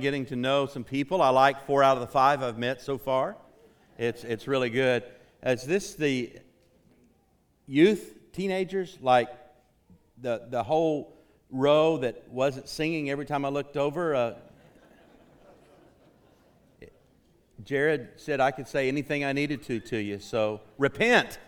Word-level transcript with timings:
getting 0.00 0.26
to 0.26 0.34
know 0.34 0.66
some 0.66 0.82
people. 0.82 1.22
I 1.22 1.28
like 1.28 1.66
four 1.66 1.84
out 1.84 1.96
of 1.96 2.00
the 2.00 2.08
five 2.08 2.42
I've 2.42 2.58
met 2.58 2.82
so 2.82 2.98
far. 2.98 3.36
It's, 3.96 4.24
it's 4.24 4.48
really 4.48 4.68
good. 4.68 5.04
Is 5.44 5.62
this 5.62 5.94
the 5.94 6.32
youth, 7.68 8.12
teenagers, 8.32 8.98
like 9.00 9.28
the, 10.20 10.46
the 10.50 10.64
whole 10.64 11.16
row 11.48 11.98
that 11.98 12.28
wasn't 12.28 12.68
singing 12.68 13.08
every 13.08 13.24
time 13.24 13.44
I 13.44 13.50
looked 13.50 13.76
over? 13.76 14.16
Uh, 14.16 14.34
Jared 17.62 18.08
said 18.16 18.40
I 18.40 18.50
could 18.50 18.66
say 18.66 18.88
anything 18.88 19.24
I 19.24 19.32
needed 19.32 19.62
to 19.66 19.78
to 19.78 19.96
you, 19.96 20.18
so 20.18 20.60
repent. 20.76 21.38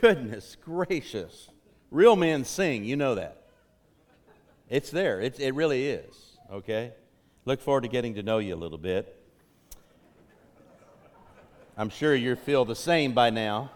Goodness 0.00 0.56
gracious. 0.64 1.48
Real 1.90 2.14
men 2.14 2.44
sing, 2.44 2.84
you 2.84 2.94
know 2.94 3.16
that. 3.16 3.41
It's 4.72 4.90
there. 4.90 5.20
It's, 5.20 5.38
it 5.38 5.54
really 5.54 5.86
is. 5.86 6.38
Okay? 6.50 6.92
Look 7.44 7.60
forward 7.60 7.82
to 7.82 7.88
getting 7.88 8.14
to 8.14 8.22
know 8.22 8.38
you 8.38 8.54
a 8.54 8.56
little 8.56 8.78
bit. 8.78 9.14
I'm 11.76 11.90
sure 11.90 12.14
you 12.14 12.34
feel 12.36 12.64
the 12.64 12.74
same 12.74 13.12
by 13.12 13.28
now. 13.28 13.70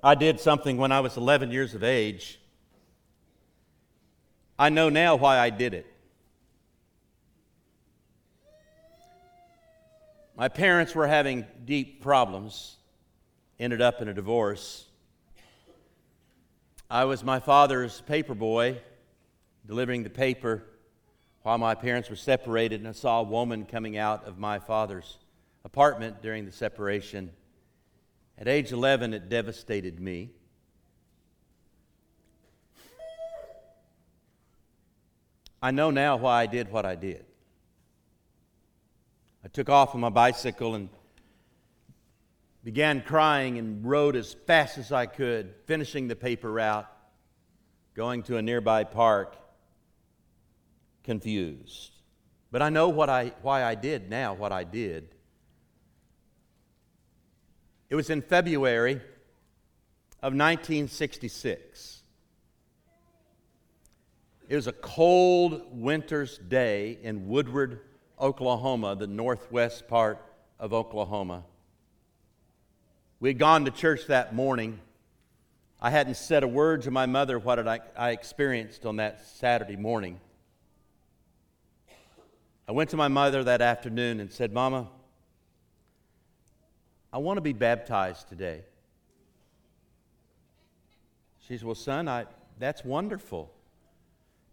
I 0.00 0.14
did 0.14 0.38
something 0.38 0.76
when 0.76 0.92
I 0.92 1.00
was 1.00 1.16
11 1.16 1.50
years 1.50 1.74
of 1.74 1.82
age. 1.82 2.38
I 4.56 4.68
know 4.68 4.90
now 4.90 5.16
why 5.16 5.40
I 5.40 5.50
did 5.50 5.74
it. 5.74 5.92
My 10.36 10.48
parents 10.48 10.96
were 10.96 11.06
having 11.06 11.46
deep 11.64 12.02
problems, 12.02 12.76
ended 13.60 13.80
up 13.80 14.02
in 14.02 14.08
a 14.08 14.14
divorce. 14.14 14.86
I 16.90 17.04
was 17.04 17.22
my 17.22 17.38
father's 17.38 18.00
paper 18.00 18.34
boy, 18.34 18.80
delivering 19.64 20.02
the 20.02 20.10
paper 20.10 20.64
while 21.42 21.56
my 21.56 21.76
parents 21.76 22.10
were 22.10 22.16
separated, 22.16 22.80
and 22.80 22.88
I 22.88 22.92
saw 22.92 23.20
a 23.20 23.22
woman 23.22 23.64
coming 23.64 23.96
out 23.96 24.24
of 24.24 24.36
my 24.36 24.58
father's 24.58 25.18
apartment 25.64 26.20
during 26.20 26.46
the 26.46 26.52
separation. 26.52 27.30
At 28.36 28.48
age 28.48 28.72
11, 28.72 29.14
it 29.14 29.28
devastated 29.28 30.00
me. 30.00 30.30
I 35.62 35.70
know 35.70 35.92
now 35.92 36.16
why 36.16 36.42
I 36.42 36.46
did 36.46 36.72
what 36.72 36.84
I 36.84 36.96
did. 36.96 37.24
I 39.44 39.48
took 39.48 39.68
off 39.68 39.94
on 39.94 40.00
my 40.00 40.08
bicycle 40.08 40.74
and 40.74 40.88
began 42.64 43.02
crying 43.02 43.58
and 43.58 43.84
rode 43.84 44.16
as 44.16 44.32
fast 44.32 44.78
as 44.78 44.90
I 44.90 45.04
could, 45.04 45.54
finishing 45.66 46.08
the 46.08 46.16
paper 46.16 46.50
route, 46.50 46.90
going 47.94 48.22
to 48.22 48.38
a 48.38 48.42
nearby 48.42 48.84
park, 48.84 49.36
confused. 51.02 51.92
But 52.50 52.62
I 52.62 52.70
know 52.70 52.88
what 52.88 53.10
I, 53.10 53.34
why 53.42 53.64
I 53.64 53.74
did 53.74 54.08
now, 54.08 54.32
what 54.32 54.50
I 54.50 54.64
did. 54.64 55.14
It 57.90 57.96
was 57.96 58.08
in 58.08 58.22
February 58.22 58.94
of 60.22 60.32
1966. 60.32 62.02
It 64.48 64.56
was 64.56 64.66
a 64.66 64.72
cold 64.72 65.66
winter's 65.70 66.38
day 66.38 66.98
in 67.02 67.28
Woodward, 67.28 67.80
Oklahoma, 68.20 68.96
the 68.96 69.06
northwest 69.06 69.88
part 69.88 70.18
of 70.58 70.72
Oklahoma. 70.72 71.44
We 73.20 73.30
had 73.30 73.38
gone 73.38 73.64
to 73.64 73.70
church 73.70 74.06
that 74.08 74.34
morning. 74.34 74.78
I 75.80 75.90
hadn't 75.90 76.16
said 76.16 76.42
a 76.42 76.48
word 76.48 76.82
to 76.82 76.90
my 76.90 77.06
mother 77.06 77.38
what 77.38 77.66
I, 77.66 77.80
I 77.96 78.10
experienced 78.10 78.86
on 78.86 78.96
that 78.96 79.26
Saturday 79.26 79.76
morning. 79.76 80.20
I 82.66 82.72
went 82.72 82.90
to 82.90 82.96
my 82.96 83.08
mother 83.08 83.44
that 83.44 83.60
afternoon 83.60 84.20
and 84.20 84.32
said, 84.32 84.52
Mama, 84.52 84.88
I 87.12 87.18
want 87.18 87.36
to 87.36 87.42
be 87.42 87.52
baptized 87.52 88.28
today. 88.28 88.62
She 91.46 91.58
said, 91.58 91.66
Well, 91.66 91.74
son, 91.74 92.08
I, 92.08 92.24
that's 92.58 92.84
wonderful. 92.84 93.52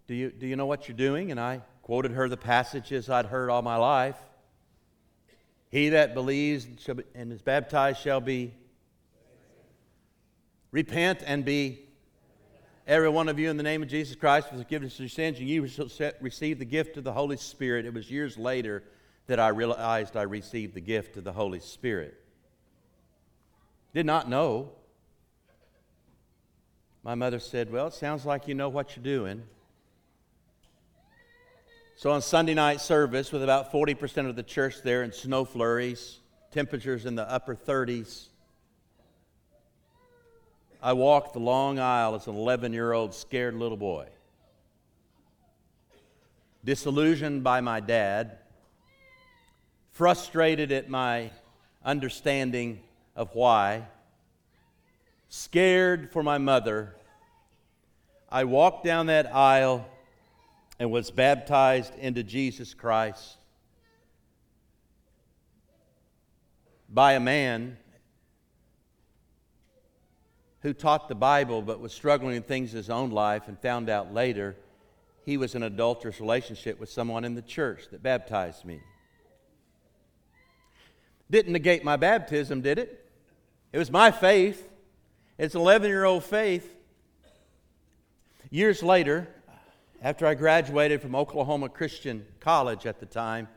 Do 0.08 0.14
you, 0.14 0.30
do 0.30 0.46
you 0.46 0.58
know 0.58 0.66
what 0.66 0.88
you're 0.88 0.97
doing? 0.97 1.31
And 1.31 1.40
I 1.40 1.62
quoted 1.81 2.12
her 2.12 2.30
the 2.30 2.38
passages 2.38 3.09
I'd 3.09 3.25
heard 3.25 3.50
all 3.50 3.62
my 3.62 3.78
life. 3.78 4.18
He 5.69 5.90
that 5.90 6.14
believes 6.14 6.68
and 7.16 7.31
is 7.31 7.42
baptized 7.42 8.02
shall 8.02 8.22
be. 8.22 8.53
Repent 10.72 11.24
and 11.25 11.44
be. 11.44 11.80
Every 12.88 13.09
one 13.09 13.30
of 13.30 13.40
you 13.40 13.50
in 13.50 13.58
the 13.58 13.64
name 13.64 13.84
of 13.84 13.90
Jesus 13.90 14.16
Christ 14.16 14.50
for 14.50 14.58
the 14.58 14.64
forgiveness 14.64 14.96
of 14.96 15.02
your 15.02 15.09
sins, 15.09 15.40
and 15.40 15.47
you 15.47 15.68
shall 15.68 15.90
receive 16.20 16.59
the 16.59 16.66
gift 16.66 16.97
of 16.97 17.03
the 17.03 17.14
Holy 17.14 17.38
Spirit. 17.38 17.86
It 17.86 17.94
was 17.94 18.09
years 18.09 18.38
later 18.38 18.84
that 19.28 19.40
I 19.40 19.50
realized 19.50 20.18
I 20.18 20.24
received 20.24 20.74
the 20.74 20.81
gift 20.81 21.16
of 21.16 21.24
the 21.24 21.31
Holy 21.31 21.59
Spirit. 21.59 22.20
Did 23.94 24.06
not 24.06 24.28
know. 24.28 24.72
My 27.03 27.16
mother 27.16 27.40
said, 27.40 27.72
Well, 27.72 27.88
it 27.88 27.94
sounds 27.94 28.25
like 28.25 28.47
you 28.47 28.56
know 28.56 28.70
what 28.70 28.96
you're 28.96 29.03
doing. 29.03 29.44
So 32.01 32.09
on 32.09 32.23
Sunday 32.23 32.56
night 32.56 32.81
service, 32.81 33.31
with 33.31 33.44
about 33.44 33.72
40% 33.72 34.28
of 34.28 34.35
the 34.35 34.41
church 34.41 34.81
there 34.81 35.03
in 35.03 35.12
snow 35.12 35.45
flurries, 35.45 36.17
temperatures 36.50 37.06
in 37.06 37.13
the 37.13 37.29
upper 37.29 37.56
30s, 37.56 38.29
I 40.81 40.94
walked 40.94 41.34
the 41.34 41.40
long 41.40 41.78
aisle 41.78 42.16
as 42.16 42.25
an 42.25 42.35
11 42.35 42.73
year 42.73 42.91
old 42.91 43.13
scared 43.13 43.53
little 43.53 43.78
boy. 43.78 44.07
Disillusioned 46.66 47.44
by 47.44 47.61
my 47.61 47.79
dad, 47.79 48.40
frustrated 49.91 50.72
at 50.72 50.90
my 50.90 51.29
understanding 51.85 52.79
of 53.16 53.35
why, 53.35 53.85
scared 55.29 56.11
for 56.11 56.23
my 56.23 56.40
mother, 56.40 56.95
I 58.28 58.45
walked 58.45 58.85
down 58.85 59.06
that 59.06 59.35
aisle 59.35 59.88
and 60.80 60.92
was 60.92 61.12
baptized 61.12 61.94
into 62.00 62.24
Jesus 62.24 62.74
Christ 62.74 63.38
by 66.90 67.14
a 67.14 67.20
man 67.20 67.78
who 70.62 70.74
taught 70.74 71.08
the 71.08 71.16
Bible 71.16 71.62
but 71.62 71.80
was 71.80 71.94
struggling 71.94 72.36
in 72.36 72.44
things 72.44 72.74
in 72.74 72.78
his 72.78 72.90
own 72.90 73.12
life 73.12 73.48
and 73.48 73.59
found 73.59 73.90
out 73.90 74.14
later 74.14 74.56
he 75.26 75.38
was 75.38 75.56
in 75.56 75.64
an 75.64 75.74
adulterous 75.74 76.20
relationship 76.20 76.80
with 76.80 76.90
someone 76.90 77.24
in 77.24 77.36
the 77.36 77.42
church 77.42 77.86
that 77.92 78.03
baptized 78.03 78.66
me. 78.66 78.82
Didn't 81.30 81.53
negate 81.53 81.84
my 81.84 81.96
baptism, 81.96 82.62
did 82.62 82.78
it? 82.78 83.09
It 83.72 83.78
was 83.78 83.90
my 83.90 84.12
faith. 84.12 84.68
It's 85.38 85.56
11 85.56 85.90
year 85.90 86.03
old 86.03 86.24
faith. 86.24 86.76
Years 88.50 88.84
later, 88.84 89.30
after 90.01 90.25
I 90.25 90.34
graduated 90.34 91.00
from 91.00 91.16
Oklahoma 91.16 91.69
Christian 91.69 92.25
College 92.39 92.88
at 92.88 93.00
the 93.00 93.06
time, 93.06 93.47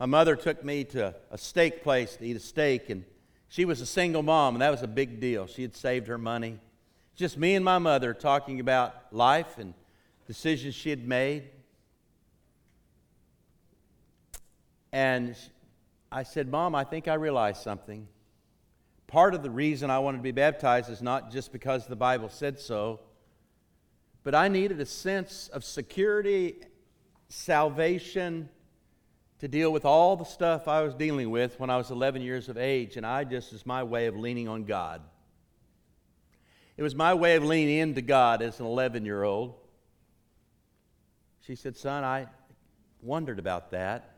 my 0.00 0.06
mother 0.06 0.34
took 0.34 0.64
me 0.64 0.82
to 0.84 1.14
a 1.30 1.38
steak 1.38 1.84
place 1.84 2.16
to 2.16 2.26
eat 2.26 2.36
a 2.36 2.40
steak, 2.40 2.90
and 2.90 3.04
she 3.48 3.64
was 3.64 3.80
a 3.80 3.86
single 3.86 4.24
mom, 4.24 4.56
and 4.56 4.62
that 4.62 4.72
was 4.72 4.82
a 4.82 4.88
big 4.88 5.20
deal. 5.20 5.46
She 5.46 5.62
had 5.62 5.76
saved 5.76 6.08
her 6.08 6.18
money. 6.18 6.58
Just 7.14 7.38
me 7.38 7.54
and 7.54 7.64
my 7.64 7.78
mother 7.78 8.12
talking 8.12 8.58
about 8.58 9.12
life 9.12 9.56
and 9.58 9.72
decisions 10.26 10.74
she 10.74 10.90
had 10.90 11.06
made. 11.06 11.44
And 14.92 15.36
I 16.10 16.24
said, 16.24 16.50
Mom, 16.50 16.74
I 16.74 16.82
think 16.82 17.06
I 17.06 17.14
realized 17.14 17.62
something. 17.62 18.08
Part 19.06 19.34
of 19.34 19.44
the 19.44 19.50
reason 19.50 19.90
I 19.90 20.00
wanted 20.00 20.18
to 20.18 20.22
be 20.24 20.32
baptized 20.32 20.90
is 20.90 21.02
not 21.02 21.30
just 21.30 21.52
because 21.52 21.86
the 21.86 21.94
Bible 21.94 22.28
said 22.28 22.58
so, 22.58 22.98
but 24.24 24.34
I 24.34 24.48
needed 24.48 24.80
a 24.80 24.86
sense 24.86 25.48
of 25.52 25.64
security, 25.64 26.56
salvation, 27.28 28.48
to 29.40 29.48
deal 29.48 29.70
with 29.70 29.84
all 29.84 30.16
the 30.16 30.24
stuff 30.24 30.66
I 30.66 30.80
was 30.80 30.94
dealing 30.94 31.30
with 31.30 31.60
when 31.60 31.68
I 31.68 31.76
was 31.76 31.90
11 31.90 32.22
years 32.22 32.48
of 32.48 32.56
age. 32.56 32.96
And 32.96 33.04
I 33.04 33.24
just, 33.24 33.52
as 33.52 33.66
my 33.66 33.82
way 33.82 34.06
of 34.06 34.16
leaning 34.16 34.48
on 34.48 34.64
God. 34.64 35.02
It 36.78 36.82
was 36.82 36.94
my 36.94 37.12
way 37.12 37.36
of 37.36 37.44
leaning 37.44 37.78
into 37.78 38.00
God 38.00 38.40
as 38.40 38.58
an 38.58 38.66
11 38.66 39.04
year 39.04 39.22
old. 39.22 39.54
She 41.40 41.54
said, 41.54 41.76
Son, 41.76 42.02
I 42.02 42.26
wondered 43.02 43.38
about 43.38 43.70
that. 43.72 44.16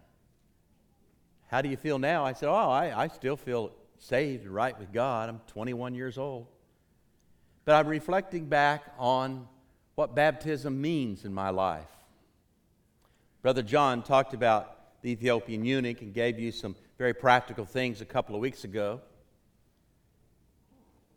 How 1.48 1.60
do 1.60 1.68
you 1.68 1.76
feel 1.76 1.98
now? 1.98 2.24
I 2.24 2.32
said, 2.32 2.48
Oh, 2.48 2.70
I, 2.70 2.96
I 2.96 3.08
still 3.08 3.36
feel 3.36 3.72
saved 3.98 4.44
and 4.44 4.54
right 4.54 4.78
with 4.78 4.92
God. 4.92 5.28
I'm 5.28 5.40
21 5.48 5.96
years 5.96 6.16
old. 6.16 6.46
But 7.64 7.74
I'm 7.74 7.88
reflecting 7.88 8.46
back 8.46 8.84
on 8.96 9.48
what 9.96 10.14
baptism 10.14 10.78
means 10.78 11.24
in 11.24 11.32
my 11.32 11.48
life. 11.48 11.88
Brother 13.40 13.62
John 13.62 14.02
talked 14.02 14.34
about 14.34 15.00
the 15.00 15.10
Ethiopian 15.10 15.64
eunuch 15.64 16.02
and 16.02 16.12
gave 16.12 16.38
you 16.38 16.52
some 16.52 16.76
very 16.98 17.14
practical 17.14 17.64
things 17.64 18.02
a 18.02 18.04
couple 18.04 18.34
of 18.34 18.42
weeks 18.42 18.64
ago. 18.64 19.00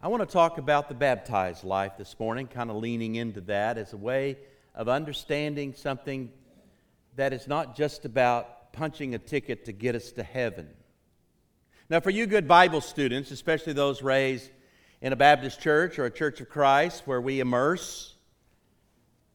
I 0.01 0.07
want 0.07 0.21
to 0.21 0.33
talk 0.33 0.57
about 0.57 0.87
the 0.87 0.95
baptized 0.95 1.65
life 1.65 1.97
this 1.97 2.17
morning, 2.17 2.47
kind 2.47 2.69
of 2.69 2.77
leaning 2.77 3.15
into 3.15 3.41
that 3.41 3.77
as 3.77 3.91
a 3.91 3.97
way 3.97 4.37
of 4.73 4.87
understanding 4.87 5.73
something 5.73 6.31
that 7.17 7.33
is 7.33 7.49
not 7.49 7.75
just 7.75 8.05
about 8.05 8.71
punching 8.71 9.13
a 9.13 9.19
ticket 9.19 9.65
to 9.65 9.73
get 9.73 9.93
us 9.93 10.13
to 10.13 10.23
heaven. 10.23 10.69
Now, 11.89 11.99
for 11.99 12.11
you 12.11 12.25
good 12.27 12.47
Bible 12.47 12.79
students, 12.79 13.31
especially 13.31 13.73
those 13.73 14.01
raised 14.01 14.49
in 15.01 15.11
a 15.11 15.17
Baptist 15.17 15.59
church 15.59 15.99
or 15.99 16.05
a 16.05 16.11
church 16.11 16.39
of 16.39 16.47
Christ 16.47 17.03
where 17.05 17.19
we 17.19 17.41
immerse, 17.41 18.15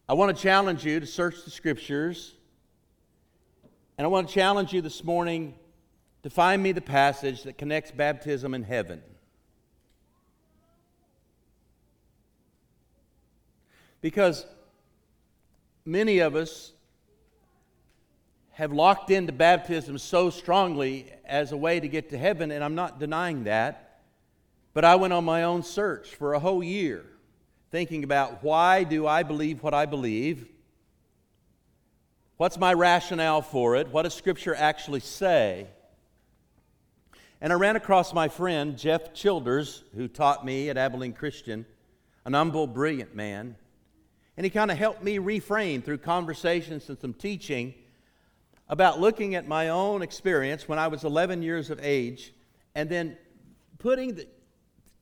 I 0.06 0.12
want 0.12 0.36
to 0.36 0.42
challenge 0.42 0.84
you 0.84 1.00
to 1.00 1.06
search 1.06 1.44
the 1.44 1.50
scriptures. 1.50 2.34
And 3.96 4.04
I 4.04 4.08
want 4.08 4.28
to 4.28 4.34
challenge 4.34 4.72
you 4.72 4.82
this 4.82 5.02
morning 5.02 5.54
to 6.24 6.30
find 6.30 6.62
me 6.62 6.72
the 6.72 6.82
passage 6.82 7.44
that 7.44 7.56
connects 7.56 7.90
baptism 7.90 8.52
and 8.52 8.66
heaven. 8.66 9.02
Because 14.02 14.44
many 15.86 16.18
of 16.18 16.36
us 16.36 16.72
have 18.52 18.72
locked 18.72 19.10
into 19.10 19.32
baptism 19.32 19.96
so 19.96 20.28
strongly 20.28 21.10
as 21.24 21.52
a 21.52 21.56
way 21.56 21.80
to 21.80 21.88
get 21.88 22.10
to 22.10 22.18
heaven, 22.18 22.50
and 22.50 22.62
I'm 22.62 22.74
not 22.74 23.00
denying 23.00 23.44
that. 23.44 24.00
But 24.74 24.84
I 24.84 24.96
went 24.96 25.14
on 25.14 25.24
my 25.24 25.44
own 25.44 25.62
search 25.62 26.14
for 26.14 26.34
a 26.34 26.38
whole 26.38 26.62
year 26.62 27.06
thinking 27.74 28.04
about 28.04 28.44
why 28.44 28.84
do 28.84 29.04
I 29.04 29.24
believe 29.24 29.60
what 29.60 29.74
I 29.74 29.84
believe? 29.84 30.46
What's 32.36 32.56
my 32.56 32.72
rationale 32.72 33.42
for 33.42 33.74
it? 33.74 33.88
What 33.88 34.02
does 34.02 34.14
Scripture 34.14 34.54
actually 34.54 35.00
say? 35.00 35.66
And 37.40 37.52
I 37.52 37.56
ran 37.56 37.74
across 37.74 38.14
my 38.14 38.28
friend, 38.28 38.78
Jeff 38.78 39.12
Childers, 39.12 39.82
who 39.96 40.06
taught 40.06 40.46
me 40.46 40.70
at 40.70 40.76
Abilene 40.76 41.14
Christian, 41.14 41.66
an 42.24 42.34
humble, 42.34 42.68
brilliant 42.68 43.16
man. 43.16 43.56
And 44.36 44.46
he 44.46 44.50
kind 44.50 44.70
of 44.70 44.78
helped 44.78 45.02
me 45.02 45.18
reframe 45.18 45.82
through 45.82 45.98
conversations 45.98 46.88
and 46.88 46.96
some 47.00 47.12
teaching 47.12 47.74
about 48.68 49.00
looking 49.00 49.34
at 49.34 49.48
my 49.48 49.70
own 49.70 50.00
experience 50.00 50.68
when 50.68 50.78
I 50.78 50.86
was 50.86 51.02
11 51.02 51.42
years 51.42 51.70
of 51.70 51.80
age 51.82 52.34
and 52.76 52.88
then 52.88 53.16
putting 53.78 54.14
the 54.14 54.28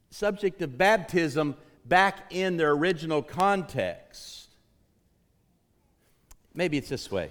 subject 0.09 0.63
of 0.63 0.79
baptism 0.79 1.55
back 1.85 2.33
in 2.33 2.57
their 2.57 2.71
original 2.73 3.23
context. 3.23 4.49
Maybe 6.55 6.77
it's 6.77 6.89
this 6.89 7.11
way. 7.11 7.31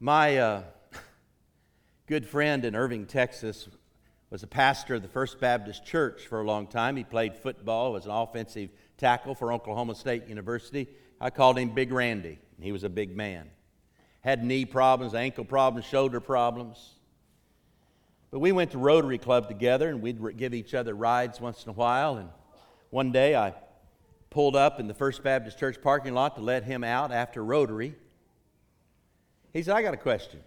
My 0.00 0.36
uh, 0.38 0.62
good 2.06 2.26
friend 2.26 2.64
in 2.64 2.74
Irving, 2.74 3.06
Texas, 3.06 3.68
was 4.30 4.42
a 4.42 4.46
pastor 4.46 4.94
of 4.94 5.02
the 5.02 5.08
First 5.08 5.40
Baptist 5.40 5.84
Church 5.84 6.26
for 6.26 6.40
a 6.40 6.44
long 6.44 6.66
time. 6.66 6.96
He 6.96 7.04
played 7.04 7.36
football, 7.36 7.92
was 7.92 8.06
an 8.06 8.12
offensive 8.12 8.70
tackle 8.96 9.34
for 9.34 9.52
Oklahoma 9.52 9.94
State 9.94 10.26
University. 10.26 10.88
I 11.20 11.30
called 11.30 11.58
him 11.58 11.70
Big 11.70 11.92
Randy. 11.92 12.38
He 12.60 12.72
was 12.72 12.84
a 12.84 12.88
big 12.88 13.16
man. 13.16 13.50
Had 14.20 14.44
knee 14.44 14.64
problems, 14.64 15.14
ankle 15.14 15.44
problems, 15.44 15.86
shoulder 15.86 16.20
problems. 16.20 16.94
But 18.30 18.38
we 18.38 18.52
went 18.52 18.70
to 18.70 18.78
Rotary 18.78 19.18
Club 19.18 19.48
together 19.48 19.88
and 19.88 20.00
we'd 20.00 20.36
give 20.36 20.54
each 20.54 20.74
other 20.74 20.94
rides 20.94 21.40
once 21.40 21.64
in 21.64 21.70
a 21.70 21.74
while. 21.74 22.16
And 22.16 22.30
one 22.92 23.10
day 23.10 23.34
I 23.34 23.54
pulled 24.28 24.54
up 24.54 24.78
in 24.78 24.86
the 24.86 24.92
First 24.92 25.24
Baptist 25.24 25.58
Church 25.58 25.80
parking 25.80 26.12
lot 26.12 26.36
to 26.36 26.42
let 26.42 26.62
him 26.62 26.84
out 26.84 27.10
after 27.10 27.42
Rotary. 27.42 27.94
He 29.54 29.62
said, 29.62 29.74
I 29.74 29.80
got 29.80 29.94
a 29.94 29.96
question. 29.96 30.40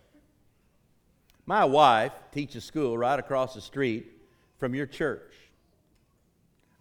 My 1.48 1.66
wife 1.66 2.12
teaches 2.32 2.64
school 2.64 3.00
right 3.00 3.18
across 3.18 3.56
the 3.56 3.62
street 3.62 4.12
from 4.60 4.76
your 4.76 4.86
church. 4.86 5.34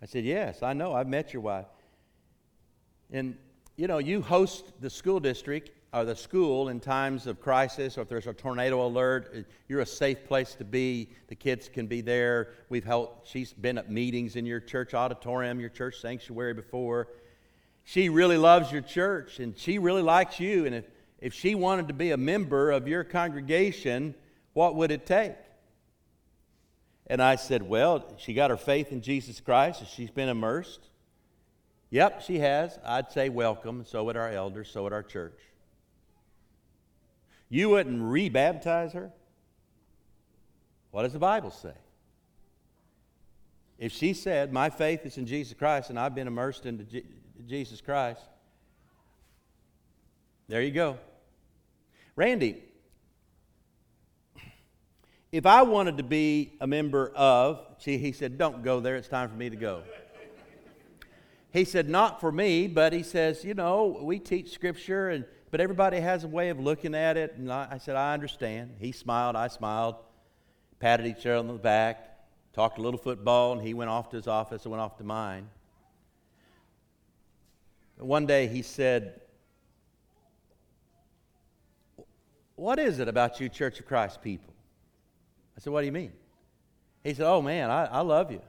I 0.03 0.07
said, 0.07 0.25
Yes, 0.25 0.63
I 0.63 0.75
know. 0.75 0.93
I've 0.93 1.09
met 1.09 1.33
your 1.33 1.41
wife. 1.41 1.65
And, 3.11 3.35
you 3.77 3.87
know, 3.87 3.99
you 3.99 4.21
host 4.21 4.67
the 4.83 4.91
school 4.91 5.19
district 5.19 5.71
or 5.95 6.05
the 6.05 6.17
school 6.17 6.71
in 6.71 6.81
times 6.81 7.29
of 7.29 7.41
crisis 7.41 7.97
or 7.97 8.03
if 8.03 8.09
there's 8.09 8.27
a 8.27 8.35
tornado 8.35 8.85
alert. 8.85 9.33
Uh, 9.35 9.41
you're 9.69 9.81
a 9.81 9.87
safe 9.87 10.27
place 10.27 10.55
to 10.57 10.65
be. 10.65 11.09
The 11.29 11.37
kids 11.37 11.69
can 11.69 11.87
be 11.87 12.01
there. 12.01 12.49
We've 12.69 12.85
helped, 12.85 13.29
she's 13.29 13.53
been 13.53 13.79
at 13.79 13.91
meetings 13.91 14.35
in 14.35 14.45
your 14.45 14.59
church 14.59 14.93
auditorium, 14.93 15.61
your 15.61 15.69
church 15.69 16.01
sanctuary 16.01 16.53
before. 16.53 17.09
She 17.85 18.09
really 18.09 18.39
loves 18.39 18.73
your 18.73 18.83
church 18.83 19.39
and 19.39 19.57
she 19.57 19.79
really 19.79 20.03
likes 20.03 20.41
you. 20.41 20.67
And 20.67 20.75
if, 20.75 20.85
if 21.21 21.33
she 21.33 21.55
wanted 21.55 21.89
to 21.89 21.95
be 21.95 22.11
a 22.11 22.17
member 22.17 22.73
of 22.73 22.89
your 22.89 23.05
congregation, 23.05 24.17
what 24.53 24.75
would 24.75 24.91
it 24.91 25.07
take? 25.07 25.35
And 27.07 27.23
I 27.23 27.37
said, 27.37 27.63
Well, 27.63 28.15
she 28.17 28.35
got 28.35 28.51
her 28.51 28.57
faith 28.57 28.91
in 28.91 29.03
Jesus 29.03 29.41
Christ. 29.41 29.81
And 29.81 29.89
she's 29.89 30.11
been 30.11 30.29
immersed. 30.29 30.89
Yep, 31.91 32.23
she 32.23 32.39
has. 32.39 32.79
I'd 32.85 33.13
say 33.13 33.29
welcome. 33.29 33.85
So 33.87 34.03
would 34.05 34.17
our 34.17 34.31
elders, 34.31 34.71
so 34.73 34.83
would 34.85 34.93
our 34.93 35.03
church. 35.03 35.39
You 37.49 37.71
wouldn't 37.71 38.01
rebaptize 38.01 38.93
her? 38.93 39.13
What 40.91 41.03
does 41.03 41.13
the 41.13 41.19
Bible 41.19 41.51
say? 41.51 41.75
If 43.79 43.93
she 43.93 44.15
said, 44.15 44.53
My 44.53 44.71
faith 44.71 45.05
is 45.05 45.19
in 45.19 45.27
Jesus 45.27 45.55
Christ 45.55 45.91
and 45.91 45.99
I've 45.99 46.15
been 46.15 46.27
immersed 46.27 46.67
into 46.67 46.85
G- 46.85 47.05
Jesus 47.47 47.81
Christ, 47.81 48.23
there 50.49 50.63
you 50.63 50.71
go. 50.71 50.99
Randy, 52.17 52.63
if 55.33 55.47
I 55.47 55.63
wanted 55.63 55.97
to 55.97 56.05
be 56.05 56.53
a 56.61 56.67
member 56.67 57.11
of, 57.17 57.61
see, 57.79 57.99
he 57.99 58.13
said, 58.13 58.39
don't 58.39 58.63
go 58.63 58.79
there, 58.79 58.95
it's 58.95 59.09
time 59.09 59.29
for 59.29 59.35
me 59.35 59.51
to 59.51 59.57
go. 59.57 59.83
He 61.53 61.65
said, 61.65 61.89
not 61.89 62.21
for 62.21 62.31
me, 62.31 62.69
but 62.69 62.93
he 62.93 63.03
says, 63.03 63.45
you 63.45 63.55
know, 63.55 63.99
we 64.01 64.21
teach 64.21 64.53
scripture, 64.53 65.09
and, 65.09 65.25
but 65.55 65.61
everybody 65.61 66.01
has 66.01 66.25
a 66.25 66.27
way 66.27 66.49
of 66.49 66.59
looking 66.59 66.97
at 66.97 67.17
it. 67.17 67.37
And 67.37 67.53
I, 67.53 67.69
I 67.71 67.79
said, 67.79 67.95
I 67.95 68.13
understand. 68.13 68.75
He 68.81 68.91
smiled, 68.91 69.37
I 69.37 69.47
smiled, 69.47 69.95
patted 70.81 71.07
each 71.07 71.25
other 71.27 71.37
on 71.37 71.47
the 71.47 71.53
back, 71.53 72.19
talked 72.53 72.77
a 72.79 72.81
little 72.81 72.99
football, 72.99 73.53
and 73.53 73.63
he 73.63 73.73
went 73.73 73.89
off 73.89 74.11
to 74.11 74.17
his 74.17 74.27
office, 74.27 74.67
I 74.67 74.69
went 74.69 74.81
off 74.81 74.97
to 74.99 75.05
mine. 75.05 75.49
One 77.99 78.27
day 78.27 78.49
he 78.49 78.63
said, 78.63 79.21
What 82.57 82.81
is 82.81 82.99
it 82.99 83.07
about 83.07 83.39
you, 83.39 83.49
Church 83.49 83.79
of 83.79 83.87
Christ 83.87 84.23
people? 84.23 84.53
I 85.57 85.61
said, 85.61 85.73
What 85.73 85.83
do 85.83 85.87
you 85.87 85.93
mean? 85.93 86.15
He 87.05 87.15
said, 87.15 87.27
Oh 87.27 87.41
man, 87.41 87.71
I, 87.71 87.85
I 87.85 88.01
love 88.01 88.33
you. 88.33 88.43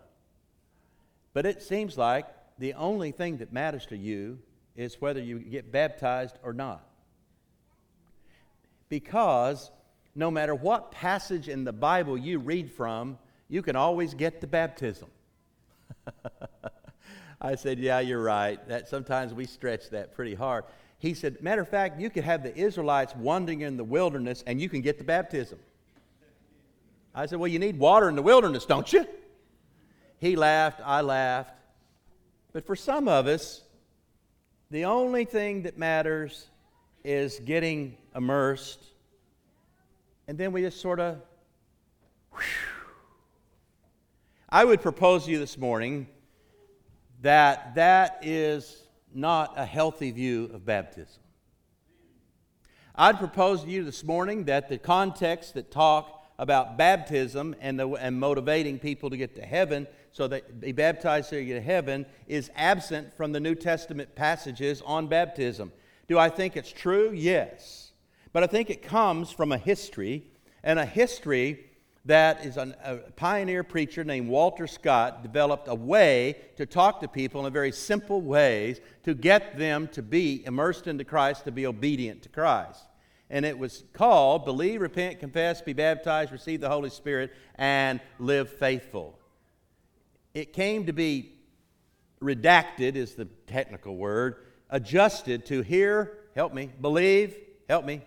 But 1.36 1.46
it 1.46 1.62
seems 1.62 2.00
like 2.00 2.26
the 2.58 2.74
only 2.74 3.12
thing 3.12 3.38
that 3.38 3.54
matters 3.54 3.86
to 3.86 3.96
you 3.96 4.40
is 4.76 5.00
whether 5.00 5.22
you 5.22 5.38
get 5.38 5.72
baptized 5.72 6.40
or 6.42 6.52
not. 6.52 6.84
Because 8.90 9.72
no 10.16 10.32
matter 10.32 10.56
what 10.56 10.92
passage 10.92 11.50
in 11.50 11.64
the 11.64 11.74
Bible 11.74 12.18
you 12.18 12.40
read 12.40 12.72
from, 12.72 13.18
you 13.50 13.62
can 13.62 13.76
always 13.76 14.14
get 14.14 14.42
to 14.42 14.48
baptism. 14.48 15.10
I 17.42 17.56
said, 17.56 17.80
Yeah, 17.80 18.00
you're 18.00 18.24
right. 18.24 18.66
That 18.68 18.88
sometimes 18.88 19.34
we 19.34 19.46
stretch 19.46 19.90
that 19.92 20.16
pretty 20.16 20.34
hard. 20.34 20.66
He 21.00 21.14
said, 21.14 21.42
Matter 21.42 21.62
of 21.62 21.70
fact, 21.70 22.00
you 22.00 22.10
could 22.10 22.24
have 22.24 22.44
the 22.44 22.56
Israelites 22.56 23.16
wandering 23.16 23.62
in 23.62 23.78
the 23.78 23.84
wilderness 23.84 24.44
and 24.48 24.60
you 24.60 24.70
can 24.70 24.82
get 24.82 24.98
the 24.98 25.04
baptism. 25.04 25.60
I 27.14 27.26
said, 27.26 27.40
Well, 27.40 27.48
you 27.48 27.60
need 27.60 27.78
water 27.78 28.10
in 28.10 28.16
the 28.16 28.22
wilderness, 28.22 28.66
don't 28.66 28.92
you? 28.92 29.06
He 30.18 30.36
laughed, 30.36 30.82
I 30.84 31.02
laughed. 31.02 31.54
But 32.54 32.66
for 32.66 32.76
some 32.76 33.08
of 33.08 33.28
us, 33.28 33.62
the 34.72 34.86
only 34.86 35.26
thing 35.26 35.64
that 35.64 35.78
matters 35.78 36.48
is 37.04 37.40
getting 37.40 37.98
immersed. 38.16 38.84
And 40.28 40.38
then 40.38 40.52
we 40.52 40.62
just 40.62 40.80
sort 40.80 41.00
of. 41.00 41.18
I 44.50 44.64
would 44.64 44.82
propose 44.82 45.26
to 45.26 45.32
you 45.32 45.40
this 45.40 45.58
morning 45.58 46.08
that 47.22 47.76
that 47.76 48.20
is 48.22 48.84
not 49.14 49.54
a 49.58 49.66
healthy 49.66 50.12
view 50.12 50.50
of 50.54 50.66
baptism. 50.66 51.22
I'd 52.96 53.20
propose 53.20 53.64
to 53.64 53.70
you 53.70 53.84
this 53.84 54.04
morning 54.04 54.46
that 54.46 54.70
the 54.70 54.78
context 54.78 55.56
that 55.56 55.72
talk 55.72 56.24
about 56.38 56.78
baptism 56.78 57.56
and, 57.60 57.80
the, 57.80 57.90
and 57.90 58.20
motivating 58.20 58.80
people 58.80 59.10
to 59.10 59.18
get 59.18 59.36
to 59.36 59.42
heaven 59.42 59.88
so 60.12 60.28
that 60.28 60.62
be 60.62 60.72
baptized 60.72 61.30
so 61.30 61.36
you 61.36 61.46
get 61.46 61.56
to 61.56 61.62
heaven 61.62 62.06
is 62.28 62.50
absent 62.56 63.14
from 63.16 63.32
the 63.32 63.40
New 63.40 63.56
Testament 63.56 64.16
passages 64.16 64.82
on 64.86 65.08
baptism. 65.08 65.72
Do 66.08 66.18
I 66.18 66.30
think 66.30 66.56
it's 66.56 66.72
true? 66.72 67.12
Yes. 67.14 67.92
But 68.36 68.44
I 68.44 68.48
think 68.48 68.70
it 68.70 68.82
comes 68.82 69.32
from 69.32 69.54
a 69.54 69.58
history, 69.58 70.26
and 70.62 70.78
a 70.78 70.86
history 70.86 71.68
that 72.04 72.46
is 72.46 72.58
an, 72.58 72.76
a 72.84 72.98
pioneer 72.98 73.64
preacher 73.64 74.04
named 74.04 74.28
Walter 74.28 74.68
Scott 74.68 75.24
developed 75.24 75.70
a 75.70 75.74
way 75.74 76.36
to 76.58 76.66
talk 76.66 77.00
to 77.00 77.08
people 77.08 77.40
in 77.40 77.48
a 77.48 77.50
very 77.50 77.72
simple 77.72 78.20
ways 78.20 78.82
to 79.04 79.14
get 79.14 79.58
them 79.58 79.88
to 79.94 80.02
be 80.02 80.44
immersed 80.46 80.86
into 80.86 81.06
Christ, 81.06 81.46
to 81.46 81.52
be 81.54 81.66
obedient 81.66 82.24
to 82.24 82.30
Christ 82.30 82.84
and 83.30 83.46
it 83.46 83.58
was 83.58 83.86
called 83.94 84.44
Believe, 84.44 84.82
Repent, 84.82 85.22
Confess, 85.22 85.62
Be 85.62 85.72
Baptized, 85.72 86.34
Receive 86.34 86.60
the 86.60 86.70
Holy 86.70 86.90
Spirit, 86.90 87.32
and 87.56 88.02
Live 88.20 88.50
Faithful. 88.50 89.18
it 90.34 90.52
came 90.52 90.88
to 90.88 90.94
be 90.94 91.32
redacted, 92.22 92.98
is 92.98 93.16
the 93.16 93.26
technical 93.48 93.96
word, 93.96 94.36
adjusted 94.70 95.46
to 95.46 95.62
hear, 95.62 96.18
help 96.36 96.54
me, 96.54 96.70
believe, 96.82 97.38
help 97.70 97.86
me, 97.86 98.02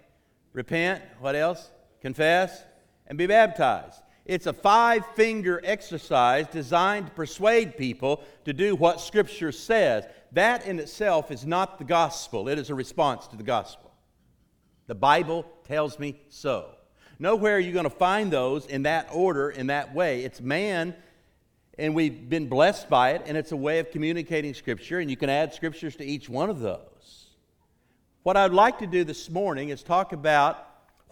repent, 0.52 1.02
what 1.21 1.35
else? 1.35 1.71
Confess, 2.00 2.62
and 3.07 3.19
be 3.19 3.26
baptized. 3.26 4.02
It's 4.25 4.47
a 4.47 4.52
five 4.52 5.05
finger 5.14 5.61
exercise 5.64 6.47
designed 6.49 7.07
to 7.07 7.12
persuade 7.12 7.78
people 7.78 8.23
to 8.45 8.52
do 8.52 8.76
what 8.76 9.00
Scripture 9.00 9.52
says. 9.52 10.05
That 10.33 10.67
in 10.67 10.78
itself 10.78 11.31
is 11.31 11.47
not 11.47 11.78
the 11.78 11.85
gospel, 11.85 12.49
it 12.49 12.59
is 12.59 12.69
a 12.69 12.75
response 12.75 13.26
to 13.28 13.37
the 13.37 13.43
gospel. 13.43 13.90
The 14.87 14.95
Bible 14.95 15.47
tells 15.67 15.99
me 15.99 16.21
so. 16.28 16.71
Nowhere 17.19 17.57
are 17.57 17.61
you 17.61 17.73
going 17.73 17.85
to 17.85 17.90
find 17.90 18.31
those 18.31 18.67
in 18.67 18.85
that 18.85 19.09
order, 19.12 19.50
in 19.50 19.69
that 19.69 19.95
way. 19.95 20.25
It's 20.25 20.40
man, 20.40 20.95
and 21.78 21.95
we've 21.95 22.28
been 22.28 22.49
blessed 22.49 22.88
by 22.88 23.12
it, 23.12 23.23
and 23.26 23.37
it's 23.37 23.52
a 23.52 23.57
way 23.57 23.78
of 23.81 23.90
communicating 23.90 24.55
Scripture, 24.55 25.00
and 25.00 25.11
you 25.11 25.17
can 25.17 25.31
add 25.31 25.55
Scriptures 25.55 25.97
to 25.97 26.05
each 26.05 26.28
one 26.28 26.50
of 26.50 26.61
those. 26.61 27.28
What 28.29 28.37
I'd 28.37 28.53
like 28.53 28.81
to 28.81 28.87
do 28.87 29.05
this 29.05 29.31
morning 29.31 29.71
is 29.71 29.83
talk 29.83 30.13
about 30.13 30.63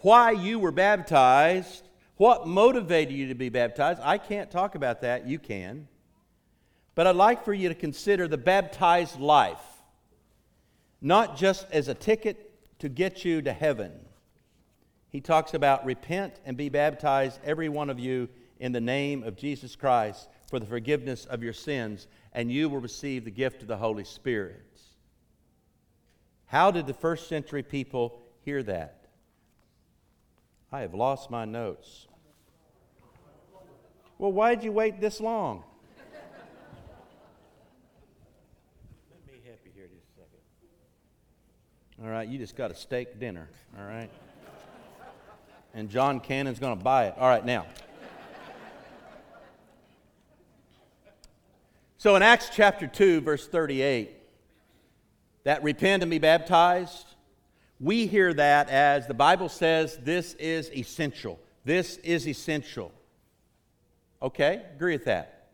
why 0.01 0.29
you 0.29 0.59
were 0.59 0.71
baptized 0.71 1.81
what 2.17 2.45
motivated 2.45 3.11
you 3.11 3.29
to 3.29 3.33
be 3.33 3.49
baptized? 3.49 3.99
I 4.03 4.19
can't 4.19 4.51
talk 4.51 4.75
about 4.75 5.01
that. 5.01 5.25
You 5.25 5.39
can. 5.39 5.87
But 6.93 7.07
I'd 7.07 7.15
like 7.15 7.43
for 7.43 7.55
you 7.55 7.69
to 7.69 7.73
consider 7.73 8.27
the 8.27 8.37
baptized 8.37 9.19
life, 9.19 9.57
not 11.01 11.35
just 11.35 11.65
as 11.71 11.87
a 11.87 11.95
ticket 11.95 12.51
to 12.81 12.87
get 12.87 13.25
you 13.25 13.41
to 13.41 13.51
heaven. 13.51 13.93
He 15.09 15.19
talks 15.19 15.55
about 15.55 15.85
repent 15.85 16.39
and 16.45 16.55
be 16.55 16.69
baptized, 16.69 17.39
every 17.43 17.67
one 17.67 17.89
of 17.89 17.97
you, 17.97 18.29
in 18.59 18.73
the 18.73 18.79
name 18.79 19.23
of 19.23 19.35
Jesus 19.35 19.75
Christ 19.75 20.29
for 20.51 20.59
the 20.59 20.67
forgiveness 20.67 21.25
of 21.25 21.41
your 21.41 21.53
sins, 21.53 22.05
and 22.33 22.51
you 22.51 22.69
will 22.69 22.77
receive 22.77 23.25
the 23.25 23.31
gift 23.31 23.63
of 23.63 23.67
the 23.67 23.77
Holy 23.77 24.03
Spirit. 24.03 24.66
How 26.47 26.71
did 26.71 26.87
the 26.87 26.93
first 26.93 27.27
century 27.27 27.61
people 27.61 28.19
hear 28.43 28.63
that? 28.63 29.05
I 30.71 30.81
have 30.81 30.93
lost 30.93 31.29
my 31.29 31.45
notes. 31.45 32.07
Well, 34.17 34.31
why'd 34.31 34.63
you 34.63 34.71
wait 34.71 34.99
this 34.99 35.21
long? 35.21 35.63
Let 39.25 39.33
me 39.33 39.41
help 39.45 39.59
you 39.65 39.71
here 39.75 39.87
just 39.87 40.07
a 40.15 40.21
second. 40.21 40.39
All 42.03 42.09
right, 42.09 42.27
you 42.27 42.37
just 42.37 42.55
got 42.55 42.71
a 42.71 42.75
steak 42.75 43.19
dinner, 43.19 43.49
all 43.77 43.85
right? 43.85 44.09
And 45.73 45.89
John 45.89 46.19
Cannon's 46.19 46.59
going 46.59 46.77
to 46.77 46.83
buy 46.83 47.07
it. 47.07 47.15
All 47.19 47.27
right, 47.27 47.45
now. 47.45 47.67
So 51.99 52.15
in 52.15 52.21
Acts 52.21 52.49
chapter 52.53 52.87
2, 52.87 53.21
verse 53.21 53.47
38, 53.47 54.16
that 55.47 55.63
repent 55.63 56.03
and 56.03 56.09
be 56.09 56.19
baptized, 56.19 57.05
we 57.79 58.05
hear 58.05 58.33
that 58.33 58.67
as 58.67 59.07
the 59.07 59.13
Bible 59.13 59.47
says 59.47 59.97
this 60.03 60.33
is 60.33 60.69
essential. 60.71 61.39
This 61.63 61.95
is 61.99 62.27
essential. 62.27 62.91
Okay, 64.21 64.61
agree 64.75 64.95
with 64.95 65.05
that. 65.05 65.47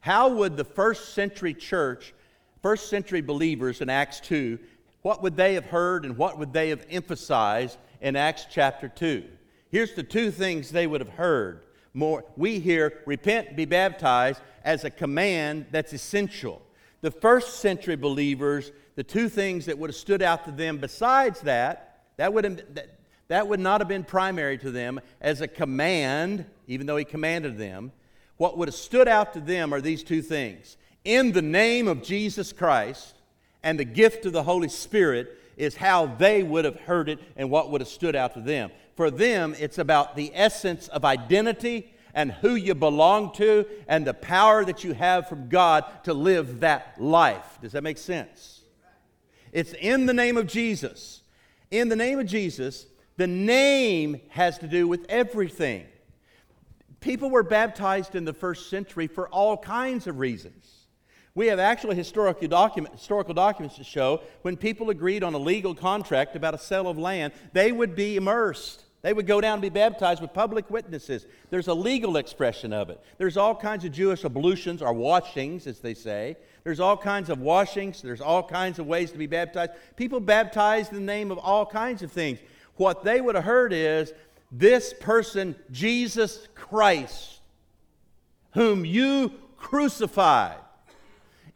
How 0.00 0.30
would 0.30 0.56
the 0.56 0.64
first 0.64 1.14
century 1.14 1.54
church, 1.54 2.12
first 2.60 2.90
century 2.90 3.20
believers 3.20 3.80
in 3.80 3.88
Acts 3.88 4.18
2, 4.18 4.58
what 5.02 5.22
would 5.22 5.36
they 5.36 5.54
have 5.54 5.66
heard 5.66 6.04
and 6.04 6.16
what 6.16 6.40
would 6.40 6.52
they 6.52 6.70
have 6.70 6.84
emphasized 6.90 7.78
in 8.00 8.16
Acts 8.16 8.48
chapter 8.50 8.88
2? 8.88 9.22
Here's 9.70 9.94
the 9.94 10.02
two 10.02 10.32
things 10.32 10.70
they 10.70 10.88
would 10.88 11.00
have 11.00 11.10
heard. 11.10 11.66
More, 11.94 12.24
we 12.36 12.58
hear 12.58 13.00
repent, 13.06 13.54
be 13.54 13.64
baptized 13.64 14.40
as 14.64 14.82
a 14.82 14.90
command 14.90 15.66
that's 15.70 15.92
essential. 15.92 16.62
The 17.00 17.12
first 17.12 17.60
century 17.60 17.94
believers, 17.94 18.72
the 18.96 19.04
two 19.04 19.28
things 19.28 19.66
that 19.66 19.78
would 19.78 19.90
have 19.90 19.96
stood 19.96 20.22
out 20.22 20.44
to 20.46 20.50
them 20.50 20.78
besides 20.78 21.40
that, 21.42 22.02
that 22.16 22.32
would 22.32 22.44
have, 22.44 22.74
that, 22.74 22.98
that 23.28 23.46
would 23.46 23.60
not 23.60 23.80
have 23.80 23.88
been 23.88 24.04
primary 24.04 24.58
to 24.58 24.70
them 24.70 25.00
as 25.20 25.40
a 25.40 25.48
command, 25.48 26.46
even 26.66 26.86
though 26.86 26.96
he 26.96 27.04
commanded 27.04 27.58
them. 27.58 27.92
What 28.38 28.58
would 28.58 28.68
have 28.68 28.74
stood 28.74 29.06
out 29.06 29.34
to 29.34 29.40
them 29.40 29.72
are 29.72 29.80
these 29.80 30.02
two 30.02 30.22
things. 30.22 30.76
In 31.04 31.32
the 31.32 31.42
name 31.42 31.88
of 31.88 32.02
Jesus 32.02 32.52
Christ 32.52 33.14
and 33.62 33.78
the 33.78 33.84
gift 33.84 34.26
of 34.26 34.32
the 34.32 34.42
Holy 34.42 34.68
Spirit 34.68 35.38
is 35.56 35.76
how 35.76 36.06
they 36.06 36.42
would 36.42 36.64
have 36.64 36.80
heard 36.80 37.08
it 37.08 37.18
and 37.36 37.50
what 37.50 37.70
would 37.70 37.80
have 37.80 37.88
stood 37.88 38.16
out 38.16 38.34
to 38.34 38.40
them. 38.40 38.70
For 38.96 39.10
them, 39.10 39.54
it's 39.58 39.78
about 39.78 40.16
the 40.16 40.32
essence 40.34 40.88
of 40.88 41.04
identity 41.04 41.92
and 42.14 42.32
who 42.32 42.54
you 42.54 42.74
belong 42.74 43.32
to 43.34 43.66
and 43.88 44.06
the 44.06 44.14
power 44.14 44.64
that 44.64 44.84
you 44.84 44.94
have 44.94 45.28
from 45.28 45.48
God 45.48 45.84
to 46.04 46.14
live 46.14 46.60
that 46.60 47.00
life. 47.00 47.58
Does 47.60 47.72
that 47.72 47.82
make 47.82 47.98
sense? 47.98 48.62
It's 49.56 49.72
in 49.72 50.04
the 50.04 50.12
name 50.12 50.36
of 50.36 50.46
Jesus. 50.46 51.22
In 51.70 51.88
the 51.88 51.96
name 51.96 52.18
of 52.18 52.26
Jesus, 52.26 52.84
the 53.16 53.26
name 53.26 54.20
has 54.28 54.58
to 54.58 54.66
do 54.66 54.86
with 54.86 55.06
everything. 55.08 55.86
People 57.00 57.30
were 57.30 57.42
baptized 57.42 58.14
in 58.14 58.26
the 58.26 58.34
first 58.34 58.68
century 58.68 59.06
for 59.06 59.30
all 59.30 59.56
kinds 59.56 60.06
of 60.06 60.18
reasons. 60.18 60.70
We 61.34 61.46
have 61.46 61.58
actually 61.58 61.96
historical, 61.96 62.46
document, 62.48 62.96
historical 62.96 63.32
documents 63.32 63.76
to 63.76 63.84
show 63.84 64.20
when 64.42 64.58
people 64.58 64.90
agreed 64.90 65.22
on 65.24 65.32
a 65.32 65.38
legal 65.38 65.74
contract 65.74 66.36
about 66.36 66.52
a 66.52 66.58
sale 66.58 66.86
of 66.86 66.98
land, 66.98 67.32
they 67.54 67.72
would 67.72 67.96
be 67.96 68.16
immersed. 68.16 68.84
They 69.00 69.14
would 69.14 69.26
go 69.26 69.40
down 69.40 69.54
and 69.54 69.62
be 69.62 69.70
baptized 69.70 70.20
with 70.20 70.34
public 70.34 70.68
witnesses. 70.68 71.24
There's 71.48 71.68
a 71.68 71.74
legal 71.74 72.18
expression 72.18 72.74
of 72.74 72.90
it. 72.90 73.00
There's 73.16 73.38
all 73.38 73.54
kinds 73.54 73.86
of 73.86 73.92
Jewish 73.92 74.22
ablutions 74.22 74.82
or 74.82 74.92
washings, 74.92 75.66
as 75.66 75.80
they 75.80 75.94
say. 75.94 76.36
There's 76.66 76.80
all 76.80 76.96
kinds 76.96 77.30
of 77.30 77.38
washings. 77.38 78.02
There's 78.02 78.20
all 78.20 78.42
kinds 78.42 78.80
of 78.80 78.88
ways 78.88 79.12
to 79.12 79.18
be 79.18 79.28
baptized. 79.28 79.70
People 79.94 80.18
baptized 80.18 80.90
in 80.90 80.98
the 80.98 81.04
name 81.04 81.30
of 81.30 81.38
all 81.38 81.64
kinds 81.64 82.02
of 82.02 82.10
things. 82.10 82.40
What 82.74 83.04
they 83.04 83.20
would 83.20 83.36
have 83.36 83.44
heard 83.44 83.72
is 83.72 84.12
this 84.50 84.92
person, 84.98 85.54
Jesus 85.70 86.48
Christ, 86.56 87.38
whom 88.54 88.84
you 88.84 89.30
crucified, 89.56 90.56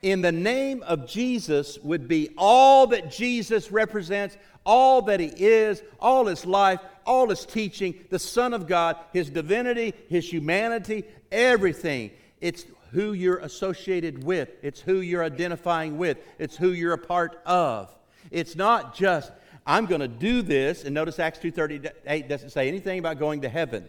in 0.01 0.23
the 0.23 0.31
name 0.31 0.85
of 0.85 1.09
Jesus 1.09 1.77
would 1.81 2.07
be 2.07 2.31
all 2.39 2.87
that 2.87 3.11
Jesus 3.11 3.73
represents, 3.73 4.37
all 4.65 5.03
that 5.03 5.19
he 5.19 5.33
is, 5.37 5.83
all 5.99 6.27
his 6.27 6.47
life, 6.47 6.79
all 7.05 7.29
his 7.31 7.45
teaching, 7.45 7.97
the 8.11 8.21
Son 8.21 8.55
of 8.55 8.69
God, 8.69 8.97
his 9.13 9.29
divinity, 9.29 9.93
his 10.09 10.33
humanity, 10.33 11.03
everything. 11.33 12.13
It's 12.41 12.65
who 12.93 13.13
you're 13.13 13.39
associated 13.39 14.25
with, 14.25 14.51
it's 14.63 14.81
who 14.81 15.01
you're 15.01 15.25
identifying 15.25 15.99
with, 15.99 16.19
it's 16.39 16.57
who 16.57 16.71
you're 16.71 16.93
a 16.93 16.99
part 16.99 17.41
of. 17.47 17.95
It's 18.31 18.57
not 18.57 18.95
just 18.95 19.33
I'm 19.67 19.87
going 19.87 20.01
to 20.01 20.09
do 20.09 20.43
this. 20.43 20.85
And 20.85 20.95
notice 20.95 21.19
Acts 21.19 21.39
2.38 21.39 22.29
doesn't 22.29 22.51
say 22.51 22.69
anything 22.69 22.99
about 22.99 23.19
going 23.19 23.43
to 23.43 23.49
heaven. 23.49 23.87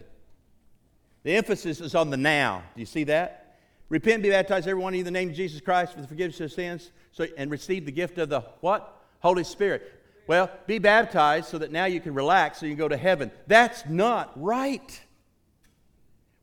The 1.24 1.34
emphasis 1.36 1.80
is 1.80 1.94
on 1.94 2.10
the 2.10 2.16
now. 2.16 2.62
Do 2.74 2.80
you 2.80 2.86
see 2.86 3.04
that? 3.04 3.58
Repent 3.88 4.14
and 4.14 4.22
be 4.22 4.30
baptized, 4.30 4.66
every 4.66 4.82
one 4.82 4.92
of 4.92 4.96
you, 4.96 5.00
in 5.00 5.04
the 5.04 5.10
name 5.10 5.30
of 5.30 5.34
Jesus 5.34 5.60
Christ 5.60 5.94
for 5.94 6.00
the 6.00 6.08
forgiveness 6.08 6.40
of 6.40 6.52
sins, 6.52 6.90
so, 7.12 7.26
and 7.36 7.50
receive 7.50 7.84
the 7.84 7.92
gift 7.92 8.18
of 8.18 8.28
the 8.28 8.40
what? 8.60 8.96
Holy 9.20 9.44
Spirit. 9.44 10.00
Well, 10.26 10.50
be 10.66 10.78
baptized 10.78 11.48
so 11.48 11.58
that 11.58 11.72
now 11.72 11.84
you 11.84 12.00
can 12.00 12.14
relax 12.14 12.60
so 12.60 12.66
you 12.66 12.72
can 12.72 12.78
go 12.78 12.88
to 12.88 12.96
heaven. 12.96 13.30
That's 13.48 13.84
not 13.88 14.32
right. 14.40 15.00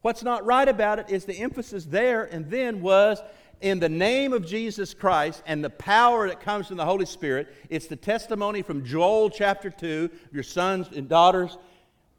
What's 0.02 0.24
not 0.24 0.46
right 0.46 0.68
about 0.68 1.00
it 1.00 1.10
is 1.10 1.26
the 1.26 1.38
emphasis 1.38 1.86
there 1.86 2.24
and 2.24 2.50
then 2.50 2.82
was 2.82 3.22
in 3.62 3.80
the 3.80 3.90
name 3.90 4.32
of 4.32 4.46
Jesus 4.46 4.94
Christ 4.94 5.44
and 5.46 5.64
the 5.64 5.70
power 5.70 6.30
that 6.30 6.40
comes 6.40 6.68
from 6.68 6.78
the 6.78 6.86
Holy 6.86 7.06
Spirit. 7.06 7.54
It's 7.70 7.88
the 7.88 7.96
testimony 7.96 8.62
from 8.62 8.86
Joel 8.86 9.30
chapter 9.30 9.70
2, 9.70 10.10
your 10.32 10.44
sons 10.44 10.88
and 10.96 11.10
daughters. 11.10 11.58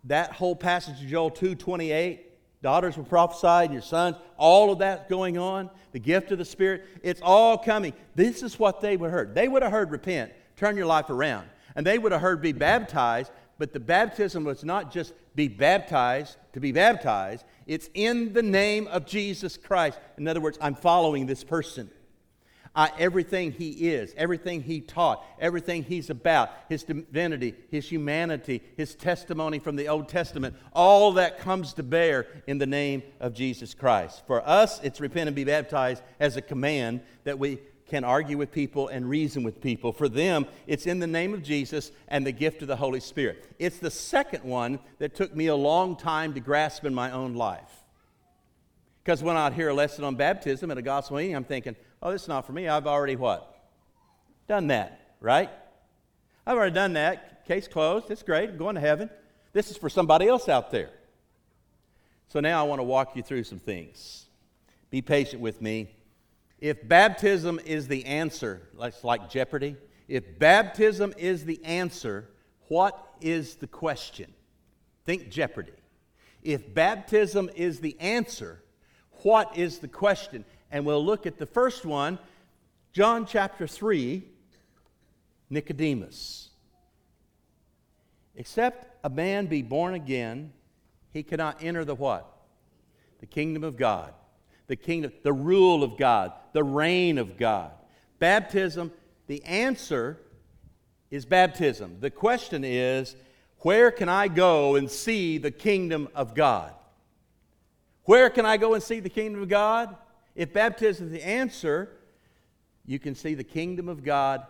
That 0.05 0.33
whole 0.33 0.57
passage 0.57 1.03
of 1.03 1.09
Joel 1.09 1.31
2 1.31 1.55
28. 1.55 2.27
Daughters 2.63 2.99
will 2.99 3.05
prophesy, 3.05 3.65
and 3.65 3.73
your 3.73 3.81
sons, 3.81 4.17
all 4.37 4.71
of 4.71 4.81
that 4.81 5.09
going 5.09 5.39
on. 5.39 5.71
The 5.93 5.99
gift 5.99 6.31
of 6.31 6.37
the 6.37 6.45
Spirit, 6.45 6.85
it's 7.03 7.23
all 7.23 7.57
coming. 7.57 7.95
This 8.15 8.43
is 8.43 8.59
what 8.59 8.83
they 8.83 8.99
would 8.99 9.07
have 9.07 9.13
heard. 9.13 9.35
They 9.35 9.49
would 9.49 9.63
have 9.63 9.73
heard 9.73 9.91
repent, 9.91 10.31
turn 10.57 10.77
your 10.77 10.85
life 10.85 11.09
around. 11.09 11.49
And 11.75 11.87
they 11.87 11.97
would 11.97 12.13
have 12.13 12.21
heard 12.21 12.43
be 12.43 12.53
baptized, 12.53 13.33
but 13.59 13.73
the 13.73 13.81
baptism 13.81 14.45
was 14.45 14.63
not 14.63 14.93
just 14.93 15.15
be 15.35 15.49
baptized 15.49 16.37
to 16.53 16.61
be 16.61 16.73
baptized, 16.73 17.45
it's 17.67 17.89
in 17.95 18.33
the 18.33 18.43
name 18.43 18.89
of 18.89 19.07
Jesus 19.07 19.57
Christ. 19.57 19.99
In 20.19 20.27
other 20.27 20.41
words, 20.41 20.59
I'm 20.61 20.75
following 20.75 21.27
this 21.27 21.45
person. 21.45 21.91
everything 22.77 23.53
he 23.53 23.91
is, 23.91 24.15
everything 24.17 24.63
he 24.63 24.81
taught, 24.81 25.25
everything 25.41 25.83
he's 25.83 26.11
about, 26.11 26.51
his 26.69 26.85
divinity, 26.85 27.55
his 27.71 27.89
humanity, 27.89 28.63
his 28.77 28.95
testimony 28.95 29.59
from 29.59 29.77
the 29.77 29.89
Old 29.89 30.09
Testament, 30.09 30.57
all 30.73 31.13
that 31.13 31.41
comes 31.41 31.75
to 31.75 31.83
bear 31.83 32.27
in 32.47 32.59
the 32.59 32.67
name 32.67 33.03
of 33.19 33.35
Jesus 33.35 33.75
Christ. 33.75 34.23
For 34.27 34.47
us, 34.47 34.81
it's 34.83 35.01
repent 35.01 35.29
and 35.29 35.37
be 35.37 35.45
baptized 35.45 36.03
as 36.19 36.37
a 36.37 36.43
command 36.43 37.01
that 37.25 37.39
we 37.39 37.59
can 37.91 38.05
argue 38.05 38.39
with 38.39 38.53
people 38.53 38.89
and 38.89 39.09
reason 39.09 39.43
with 39.43 39.61
people. 39.61 39.93
For 39.93 40.09
them, 40.09 40.47
it's 40.67 40.87
in 40.87 41.01
the 41.01 41.07
name 41.07 41.35
of 41.35 41.43
Jesus 41.43 41.93
and 42.09 42.25
the 42.25 42.33
gift 42.33 42.63
of 42.63 42.69
the 42.69 42.77
Holy 42.77 43.01
Spirit. 43.01 43.45
It's 43.59 43.79
the 43.79 43.91
second 43.91 44.45
one 44.45 44.79
that 44.99 45.15
took 45.15 45.35
me 45.35 45.49
a 45.49 45.57
long 45.57 45.97
time 45.97 46.33
to 46.35 46.41
grasp 46.41 46.85
in 46.85 46.95
my 46.95 47.11
own 47.11 47.35
life. 47.35 47.71
Because 49.03 49.23
when 49.23 49.37
I 49.37 49.51
hear 49.51 49.69
a 49.69 49.75
lesson 49.75 50.05
on 50.05 50.15
baptism 50.15 50.71
at 50.71 50.79
a 50.79 50.83
gospel 50.83 51.17
meeting, 51.17 51.35
I'm 51.35 51.45
thinking, 51.45 51.75
oh, 52.03 52.13
this 52.13 52.23
is 52.23 52.29
not 52.29 52.47
for 52.47 52.53
me. 52.53 52.69
I've 52.69 52.87
already 52.87 53.17
what? 53.17 53.55
Done 54.47 54.69
that, 54.69 55.15
right? 55.21 55.51
I've 56.47 56.57
already 56.57 56.75
done 56.75 56.93
that. 56.95 57.47
Case 57.47 57.67
closed. 57.67 58.11
It's 58.11 58.23
great. 58.23 58.51
I'm 58.51 58.57
going 58.57 58.77
to 58.77 58.81
heaven. 58.81 59.11
This 59.53 59.71
is 59.71 59.77
for 59.77 59.91
somebody 59.91 60.29
else 60.29 60.49
out 60.49 60.71
there. 60.71 60.91
So 62.29 62.39
now 62.39 62.65
I 62.65 62.69
want 62.69 62.79
to 62.79 62.85
walk 62.85 63.17
you 63.17 63.23
through 63.23 63.45
some 63.45 63.59
things. 63.59 64.27
Be 64.91 65.03
patient 65.03 65.43
with 65.43 65.61
me. 65.61 65.91
If 66.61 66.87
baptism 66.87 67.59
is 67.65 67.89
the 67.89 68.05
answer, 68.05 68.69
like, 68.75 69.03
like 69.03 69.31
Jeopardy, 69.31 69.77
if 70.09 70.39
baptism 70.39 71.15
is 71.17 71.45
the 71.45 71.65
answer, 71.65 72.29
what 72.69 73.15
is 73.21 73.57
the 73.57 73.67
question? 73.67 74.33
Think 75.07 75.31
Jeopardy. 75.31 75.73
If 76.43 76.73
baptism 76.75 77.51
is 77.55 77.81
the 77.81 77.99
answer, 78.01 78.63
what 79.23 79.57
is 79.57 79.79
the 79.79 79.89
question? 79.89 80.45
And 80.71 80.85
we'll 80.85 81.05
look 81.05 81.27
at 81.27 81.39
the 81.39 81.47
first 81.47 81.85
one, 81.85 82.19
John 82.93 83.27
chapter 83.27 83.67
3, 83.67 84.23
Nicodemus. 85.49 86.51
Except 88.37 88.99
a 89.05 89.11
man 89.11 89.47
be 89.47 89.63
born 89.63 89.95
again, 89.95 90.53
he 91.13 91.23
cannot 91.23 91.63
enter 91.63 91.85
the 91.85 91.95
what? 91.95 92.27
The 93.19 93.27
kingdom 93.27 93.65
of 93.65 93.77
God. 93.77 94.15
The 94.71 94.77
kingdom, 94.77 95.13
the 95.25 95.33
rule 95.33 95.83
of 95.83 95.99
God, 95.99 96.33
the 96.53 96.63
reign 96.63 97.19
of 97.19 97.37
God. 97.37 97.73
Baptism, 98.21 98.93
the 99.27 99.43
answer 99.43 100.17
is 101.11 101.27
baptism. 101.27 101.97
The 101.99 102.11
question 102.13 102.63
is, 102.63 103.17
where 103.63 103.91
can 103.91 104.09
I 104.09 104.29
go 104.29 104.77
and 104.77 104.89
see 104.89 105.39
the 105.39 105.51
kingdom 105.51 106.07
of 106.15 106.37
God? 106.37 106.73
Where 108.05 108.31
can 108.31 108.47
I 108.47 108.59
go 108.59 108.75
and 108.75 108.81
see 108.81 109.01
the 109.01 109.09
kingdom 109.09 109.43
of 109.43 109.49
God? 109.49 109.97
If 110.37 110.53
baptism 110.53 111.07
is 111.07 111.13
the 111.15 111.27
answer, 111.27 111.91
you 112.87 113.01
can 113.01 113.17
see 113.17 113.35
the 113.35 113.43
kingdom 113.43 113.89
of 113.89 114.05
God 114.05 114.47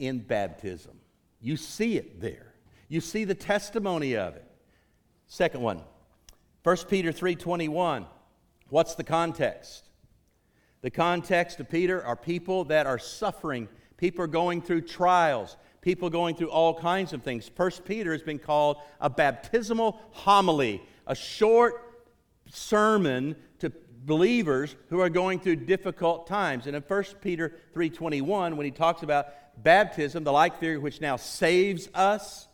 in 0.00 0.18
baptism. 0.18 0.98
You 1.40 1.56
see 1.56 1.96
it 1.96 2.20
there. 2.20 2.52
You 2.88 3.00
see 3.00 3.22
the 3.22 3.36
testimony 3.36 4.16
of 4.16 4.34
it. 4.34 4.44
Second 5.28 5.62
one, 5.62 5.82
1 6.64 6.88
Peter 6.88 7.12
3:21. 7.12 8.06
What's 8.72 8.94
the 8.94 9.04
context? 9.04 9.90
The 10.80 10.88
context 10.90 11.60
of 11.60 11.68
Peter 11.68 12.02
are 12.02 12.16
people 12.16 12.64
that 12.64 12.86
are 12.86 12.98
suffering, 12.98 13.68
people 13.98 14.26
going 14.26 14.62
through 14.62 14.80
trials, 14.86 15.58
people 15.82 16.08
going 16.08 16.36
through 16.36 16.48
all 16.48 16.72
kinds 16.80 17.12
of 17.12 17.22
things. 17.22 17.50
First 17.54 17.84
Peter 17.84 18.12
has 18.12 18.22
been 18.22 18.38
called 18.38 18.78
a 18.98 19.10
baptismal 19.10 20.00
homily, 20.12 20.82
a 21.06 21.14
short 21.14 22.02
sermon 22.48 23.36
to 23.58 23.70
believers 24.06 24.74
who 24.88 25.00
are 25.00 25.10
going 25.10 25.38
through 25.38 25.56
difficult 25.56 26.26
times. 26.26 26.66
And 26.66 26.74
in 26.74 26.80
1 26.80 27.20
Peter 27.20 27.52
3:21 27.74 28.56
when 28.56 28.64
he 28.64 28.70
talks 28.70 29.02
about 29.02 29.26
baptism, 29.62 30.24
the 30.24 30.32
like 30.32 30.60
theory 30.60 30.78
which 30.78 30.98
now 30.98 31.16
saves 31.16 31.90
us, 31.92 32.48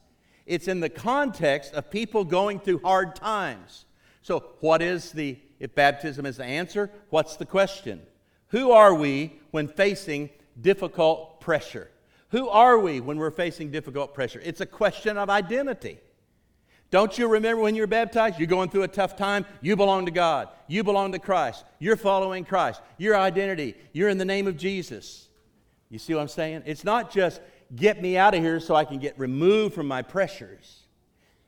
it's 0.46 0.66
in 0.66 0.80
the 0.80 0.90
context 0.90 1.74
of 1.74 1.92
people 1.92 2.24
going 2.24 2.58
through 2.58 2.80
hard 2.80 3.14
times. 3.14 3.86
So, 4.20 4.56
what 4.58 4.82
is 4.82 5.12
the 5.12 5.38
if 5.60 5.74
baptism 5.74 6.26
is 6.26 6.36
the 6.36 6.44
answer, 6.44 6.90
what's 7.10 7.36
the 7.36 7.46
question? 7.46 8.00
Who 8.48 8.70
are 8.70 8.94
we 8.94 9.40
when 9.50 9.68
facing 9.68 10.30
difficult 10.60 11.40
pressure? 11.40 11.90
Who 12.30 12.48
are 12.48 12.78
we 12.78 13.00
when 13.00 13.18
we're 13.18 13.30
facing 13.30 13.70
difficult 13.70 14.14
pressure? 14.14 14.40
It's 14.44 14.60
a 14.60 14.66
question 14.66 15.16
of 15.16 15.30
identity. 15.30 15.98
Don't 16.90 17.18
you 17.18 17.28
remember 17.28 17.62
when 17.62 17.74
you 17.74 17.82
were 17.82 17.86
baptized? 17.86 18.38
You're 18.38 18.46
going 18.46 18.70
through 18.70 18.84
a 18.84 18.88
tough 18.88 19.16
time. 19.16 19.44
You 19.60 19.76
belong 19.76 20.06
to 20.06 20.10
God. 20.10 20.48
You 20.68 20.82
belong 20.82 21.12
to 21.12 21.18
Christ. 21.18 21.64
You're 21.78 21.96
following 21.96 22.44
Christ. 22.44 22.80
Your 22.96 23.16
identity. 23.16 23.74
You're 23.92 24.08
in 24.08 24.16
the 24.16 24.24
name 24.24 24.46
of 24.46 24.56
Jesus. 24.56 25.28
You 25.90 25.98
see 25.98 26.14
what 26.14 26.22
I'm 26.22 26.28
saying? 26.28 26.62
It's 26.64 26.84
not 26.84 27.10
just 27.10 27.42
get 27.74 28.00
me 28.00 28.16
out 28.16 28.34
of 28.34 28.42
here 28.42 28.60
so 28.60 28.74
I 28.74 28.84
can 28.84 28.98
get 28.98 29.18
removed 29.18 29.74
from 29.74 29.86
my 29.86 30.00
pressures. 30.00 30.77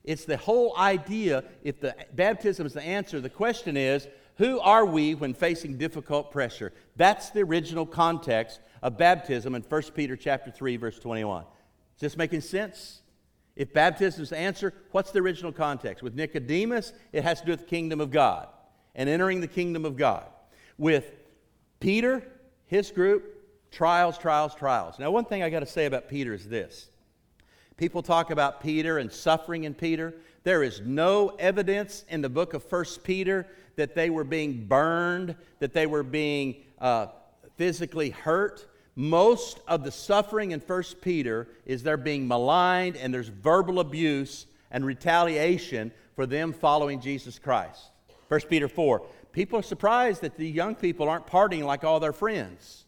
It's 0.03 0.25
the 0.25 0.37
whole 0.37 0.75
idea. 0.77 1.43
If 1.63 1.79
the 1.79 1.95
baptism 2.13 2.65
is 2.65 2.73
the 2.73 2.81
answer, 2.81 3.19
the 3.19 3.29
question 3.29 3.77
is 3.77 4.07
who 4.37 4.59
are 4.59 4.85
we 4.85 5.13
when 5.13 5.33
facing 5.33 5.77
difficult 5.77 6.31
pressure? 6.31 6.73
That's 6.95 7.29
the 7.29 7.41
original 7.41 7.85
context 7.85 8.59
of 8.81 8.97
baptism 8.97 9.53
in 9.53 9.61
1 9.61 9.81
Peter 9.93 10.15
chapter 10.15 10.49
3 10.49 10.77
verse 10.77 10.97
21. 10.97 11.43
Is 11.95 12.01
this 12.01 12.17
making 12.17 12.41
sense? 12.41 13.01
If 13.55 13.73
baptism 13.73 14.23
is 14.23 14.29
the 14.29 14.37
answer, 14.37 14.73
what's 14.91 15.11
the 15.11 15.19
original 15.19 15.51
context? 15.51 16.01
With 16.01 16.15
Nicodemus, 16.15 16.93
it 17.11 17.23
has 17.23 17.41
to 17.41 17.45
do 17.45 17.51
with 17.51 17.61
the 17.61 17.65
kingdom 17.67 17.99
of 17.99 18.09
God 18.09 18.47
and 18.95 19.09
entering 19.09 19.41
the 19.41 19.47
kingdom 19.47 19.85
of 19.85 19.97
God. 19.97 20.25
With 20.77 21.11
Peter, 21.79 22.23
his 22.65 22.89
group, 22.91 23.23
trials, 23.71 24.17
trials, 24.17 24.55
trials. 24.55 24.97
Now, 24.97 25.11
one 25.11 25.25
thing 25.25 25.43
I 25.43 25.49
got 25.49 25.59
to 25.59 25.65
say 25.65 25.85
about 25.85 26.07
Peter 26.07 26.33
is 26.33 26.47
this. 26.47 26.89
People 27.81 28.03
talk 28.03 28.29
about 28.29 28.61
Peter 28.61 28.99
and 28.99 29.11
suffering 29.11 29.63
in 29.63 29.73
Peter. 29.73 30.13
There 30.43 30.61
is 30.61 30.81
no 30.81 31.29
evidence 31.39 32.05
in 32.09 32.21
the 32.21 32.29
book 32.29 32.53
of 32.53 32.63
First 32.63 33.03
Peter 33.03 33.47
that 33.75 33.95
they 33.95 34.11
were 34.11 34.23
being 34.23 34.67
burned, 34.67 35.35
that 35.57 35.73
they 35.73 35.87
were 35.87 36.03
being 36.03 36.57
uh, 36.77 37.07
physically 37.57 38.11
hurt. 38.11 38.67
Most 38.95 39.61
of 39.67 39.83
the 39.83 39.91
suffering 39.91 40.51
in 40.51 40.59
1 40.59 40.83
Peter 41.01 41.47
is 41.65 41.81
they're 41.81 41.97
being 41.97 42.27
maligned 42.27 42.97
and 42.97 43.11
there's 43.11 43.29
verbal 43.29 43.79
abuse 43.79 44.45
and 44.69 44.85
retaliation 44.85 45.91
for 46.15 46.27
them 46.27 46.53
following 46.53 47.01
Jesus 47.01 47.39
Christ. 47.39 47.89
1 48.27 48.41
Peter 48.41 48.67
4. 48.67 49.03
People 49.31 49.57
are 49.57 49.63
surprised 49.63 50.21
that 50.21 50.37
the 50.37 50.47
young 50.47 50.75
people 50.75 51.09
aren't 51.09 51.25
partying 51.25 51.63
like 51.63 51.83
all 51.83 51.99
their 51.99 52.13
friends. 52.13 52.85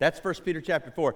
That's 0.00 0.22
1 0.22 0.34
Peter 0.44 0.60
chapter 0.60 0.90
4. 0.90 1.14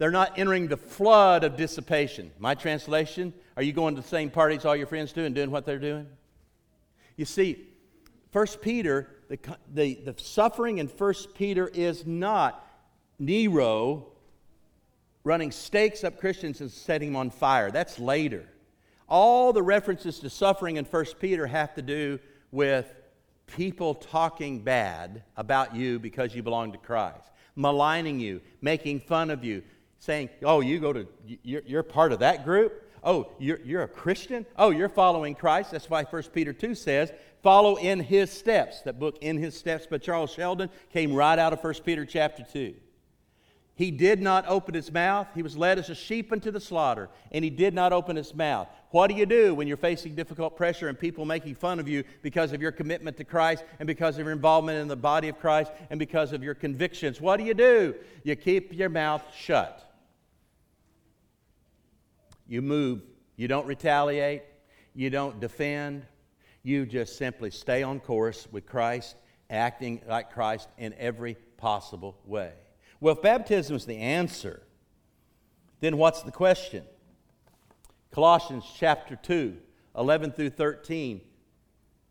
They're 0.00 0.10
not 0.10 0.38
entering 0.38 0.66
the 0.66 0.78
flood 0.78 1.44
of 1.44 1.58
dissipation. 1.58 2.30
My 2.38 2.54
translation, 2.54 3.34
are 3.54 3.62
you 3.62 3.74
going 3.74 3.96
to 3.96 4.00
the 4.00 4.08
same 4.08 4.30
parties 4.30 4.64
all 4.64 4.74
your 4.74 4.86
friends 4.86 5.12
do 5.12 5.26
and 5.26 5.34
doing 5.34 5.50
what 5.50 5.66
they're 5.66 5.78
doing? 5.78 6.06
You 7.16 7.26
see, 7.26 7.68
1 8.32 8.46
Peter, 8.62 9.10
the, 9.28 9.38
the, 9.74 9.96
the 9.96 10.14
suffering 10.16 10.78
in 10.78 10.86
1 10.86 11.14
Peter 11.34 11.68
is 11.68 12.06
not 12.06 12.66
Nero 13.18 14.06
running 15.22 15.50
stakes 15.50 16.02
up 16.02 16.18
Christians 16.18 16.62
and 16.62 16.70
setting 16.70 17.10
them 17.10 17.16
on 17.16 17.28
fire. 17.28 17.70
That's 17.70 17.98
later. 17.98 18.48
All 19.06 19.52
the 19.52 19.62
references 19.62 20.18
to 20.20 20.30
suffering 20.30 20.76
in 20.76 20.86
1 20.86 21.04
Peter 21.20 21.46
have 21.46 21.74
to 21.74 21.82
do 21.82 22.18
with 22.52 22.90
people 23.48 23.96
talking 23.96 24.60
bad 24.60 25.24
about 25.36 25.76
you 25.76 25.98
because 25.98 26.34
you 26.34 26.42
belong 26.42 26.72
to 26.72 26.78
Christ, 26.78 27.30
maligning 27.54 28.18
you, 28.18 28.40
making 28.62 29.00
fun 29.00 29.28
of 29.28 29.44
you, 29.44 29.62
saying, 30.00 30.30
Oh, 30.42 30.60
you 30.60 30.80
go 30.80 30.92
to, 30.92 31.06
you're, 31.42 31.62
you're 31.64 31.82
part 31.82 32.12
of 32.12 32.18
that 32.18 32.44
group? 32.44 32.88
Oh, 33.02 33.28
you're, 33.38 33.60
you're 33.60 33.82
a 33.82 33.88
Christian? 33.88 34.44
Oh, 34.56 34.70
you're 34.70 34.88
following 34.88 35.34
Christ. 35.34 35.70
That's 35.70 35.88
why 35.88 36.04
1 36.04 36.22
Peter 36.34 36.52
2 36.52 36.74
says, 36.74 37.12
follow 37.42 37.76
in 37.76 38.00
his 38.00 38.30
steps. 38.30 38.82
That 38.82 38.98
book, 38.98 39.18
In 39.22 39.38
His 39.38 39.56
Steps 39.56 39.86
by 39.86 39.98
Charles 39.98 40.32
Sheldon, 40.32 40.68
came 40.92 41.14
right 41.14 41.38
out 41.38 41.52
of 41.52 41.62
1 41.62 41.74
Peter 41.84 42.04
chapter 42.04 42.44
2. 42.52 42.74
He 43.74 43.90
did 43.90 44.20
not 44.20 44.46
open 44.46 44.74
his 44.74 44.92
mouth. 44.92 45.28
He 45.34 45.42
was 45.42 45.56
led 45.56 45.78
as 45.78 45.88
a 45.88 45.94
sheep 45.94 46.34
into 46.34 46.50
the 46.50 46.60
slaughter, 46.60 47.08
and 47.32 47.42
he 47.42 47.48
did 47.48 47.72
not 47.72 47.94
open 47.94 48.14
his 48.14 48.34
mouth. 48.34 48.68
What 48.90 49.06
do 49.06 49.14
you 49.14 49.24
do 49.24 49.54
when 49.54 49.66
you're 49.66 49.78
facing 49.78 50.14
difficult 50.14 50.54
pressure 50.54 50.88
and 50.88 50.98
people 50.98 51.24
making 51.24 51.54
fun 51.54 51.80
of 51.80 51.88
you 51.88 52.04
because 52.20 52.52
of 52.52 52.60
your 52.60 52.72
commitment 52.72 53.16
to 53.16 53.24
Christ 53.24 53.64
and 53.78 53.86
because 53.86 54.18
of 54.18 54.26
your 54.26 54.34
involvement 54.34 54.78
in 54.80 54.88
the 54.88 54.96
body 54.96 55.30
of 55.30 55.38
Christ 55.38 55.72
and 55.88 55.98
because 55.98 56.32
of 56.32 56.42
your 56.44 56.52
convictions? 56.52 57.22
What 57.22 57.38
do 57.38 57.44
you 57.44 57.54
do? 57.54 57.94
You 58.22 58.36
keep 58.36 58.74
your 58.74 58.90
mouth 58.90 59.22
shut. 59.34 59.89
You 62.50 62.62
move. 62.62 63.02
You 63.36 63.46
don't 63.46 63.66
retaliate. 63.66 64.42
You 64.92 65.08
don't 65.08 65.38
defend. 65.38 66.04
You 66.64 66.84
just 66.84 67.16
simply 67.16 67.52
stay 67.52 67.84
on 67.84 68.00
course 68.00 68.48
with 68.50 68.66
Christ, 68.66 69.14
acting 69.48 70.02
like 70.08 70.32
Christ 70.32 70.68
in 70.76 70.92
every 70.98 71.36
possible 71.56 72.18
way. 72.26 72.52
Well, 73.00 73.14
if 73.14 73.22
baptism 73.22 73.76
is 73.76 73.86
the 73.86 73.96
answer, 73.96 74.62
then 75.78 75.96
what's 75.96 76.22
the 76.22 76.32
question? 76.32 76.84
Colossians 78.10 78.64
chapter 78.76 79.14
2, 79.14 79.56
11 79.96 80.32
through 80.32 80.50
13 80.50 81.20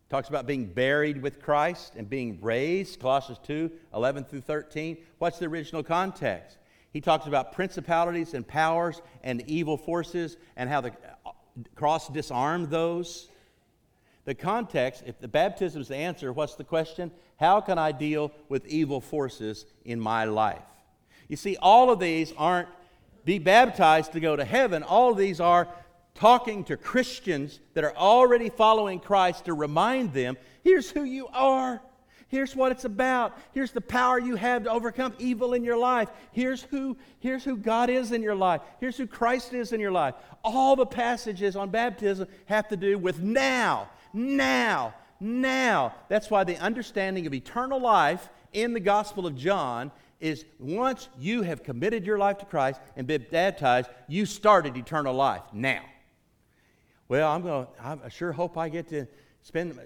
talks 0.08 0.30
about 0.30 0.46
being 0.46 0.64
buried 0.64 1.20
with 1.20 1.42
Christ 1.42 1.96
and 1.96 2.08
being 2.08 2.40
raised. 2.40 2.98
Colossians 2.98 3.38
2, 3.44 3.70
11 3.94 4.24
through 4.24 4.40
13. 4.40 4.96
What's 5.18 5.38
the 5.38 5.46
original 5.46 5.82
context? 5.82 6.56
He 6.92 7.00
talks 7.00 7.26
about 7.26 7.52
principalities 7.52 8.34
and 8.34 8.46
powers 8.46 9.00
and 9.22 9.42
evil 9.46 9.76
forces 9.76 10.36
and 10.56 10.68
how 10.68 10.80
the 10.80 10.92
uh, 11.24 11.30
cross 11.74 12.08
disarmed 12.08 12.70
those. 12.70 13.28
The 14.24 14.34
context, 14.34 15.04
if 15.06 15.18
the 15.20 15.28
baptism 15.28 15.82
is 15.82 15.88
the 15.88 15.96
answer, 15.96 16.32
what's 16.32 16.56
the 16.56 16.64
question? 16.64 17.10
How 17.38 17.60
can 17.60 17.78
I 17.78 17.92
deal 17.92 18.32
with 18.48 18.66
evil 18.66 19.00
forces 19.00 19.66
in 19.84 20.00
my 20.00 20.24
life? 20.24 20.62
You 21.28 21.36
see, 21.36 21.56
all 21.56 21.90
of 21.90 22.00
these 22.00 22.32
aren't 22.36 22.68
be 23.24 23.38
baptized 23.38 24.12
to 24.12 24.20
go 24.20 24.34
to 24.34 24.44
heaven. 24.44 24.82
All 24.82 25.12
of 25.12 25.18
these 25.18 25.40
are 25.40 25.68
talking 26.14 26.64
to 26.64 26.76
Christians 26.76 27.60
that 27.74 27.84
are 27.84 27.94
already 27.96 28.48
following 28.48 28.98
Christ 28.98 29.44
to 29.44 29.54
remind 29.54 30.12
them 30.12 30.36
here's 30.64 30.90
who 30.90 31.04
you 31.04 31.28
are. 31.28 31.80
Here's 32.30 32.54
what 32.54 32.70
it's 32.70 32.84
about. 32.84 33.36
Here's 33.52 33.72
the 33.72 33.80
power 33.80 34.16
you 34.20 34.36
have 34.36 34.62
to 34.62 34.70
overcome 34.70 35.14
evil 35.18 35.52
in 35.52 35.64
your 35.64 35.76
life. 35.76 36.08
Here's 36.30 36.62
who, 36.62 36.96
here's 37.18 37.42
who 37.42 37.56
God 37.56 37.90
is 37.90 38.12
in 38.12 38.22
your 38.22 38.36
life. 38.36 38.60
Here's 38.78 38.96
who 38.96 39.08
Christ 39.08 39.52
is 39.52 39.72
in 39.72 39.80
your 39.80 39.90
life. 39.90 40.14
All 40.44 40.76
the 40.76 40.86
passages 40.86 41.56
on 41.56 41.70
baptism 41.70 42.28
have 42.46 42.68
to 42.68 42.76
do 42.76 42.98
with 42.98 43.18
now, 43.18 43.90
now, 44.12 44.94
now. 45.18 45.92
That's 46.08 46.30
why 46.30 46.44
the 46.44 46.56
understanding 46.58 47.26
of 47.26 47.34
eternal 47.34 47.80
life 47.80 48.28
in 48.52 48.74
the 48.74 48.80
Gospel 48.80 49.26
of 49.26 49.34
John 49.34 49.90
is 50.20 50.44
once 50.60 51.08
you 51.18 51.42
have 51.42 51.64
committed 51.64 52.06
your 52.06 52.18
life 52.18 52.38
to 52.38 52.44
Christ 52.44 52.80
and 52.94 53.08
been 53.08 53.26
baptized, 53.28 53.90
you 54.06 54.24
started 54.24 54.76
eternal 54.76 55.14
life 55.14 55.42
now. 55.52 55.82
Well, 57.08 57.28
I'm 57.28 57.42
going 57.42 57.66
to, 57.66 57.98
I 58.04 58.08
sure 58.08 58.30
hope 58.30 58.56
I 58.56 58.68
get 58.68 58.86
to 58.90 59.08
spend 59.42 59.76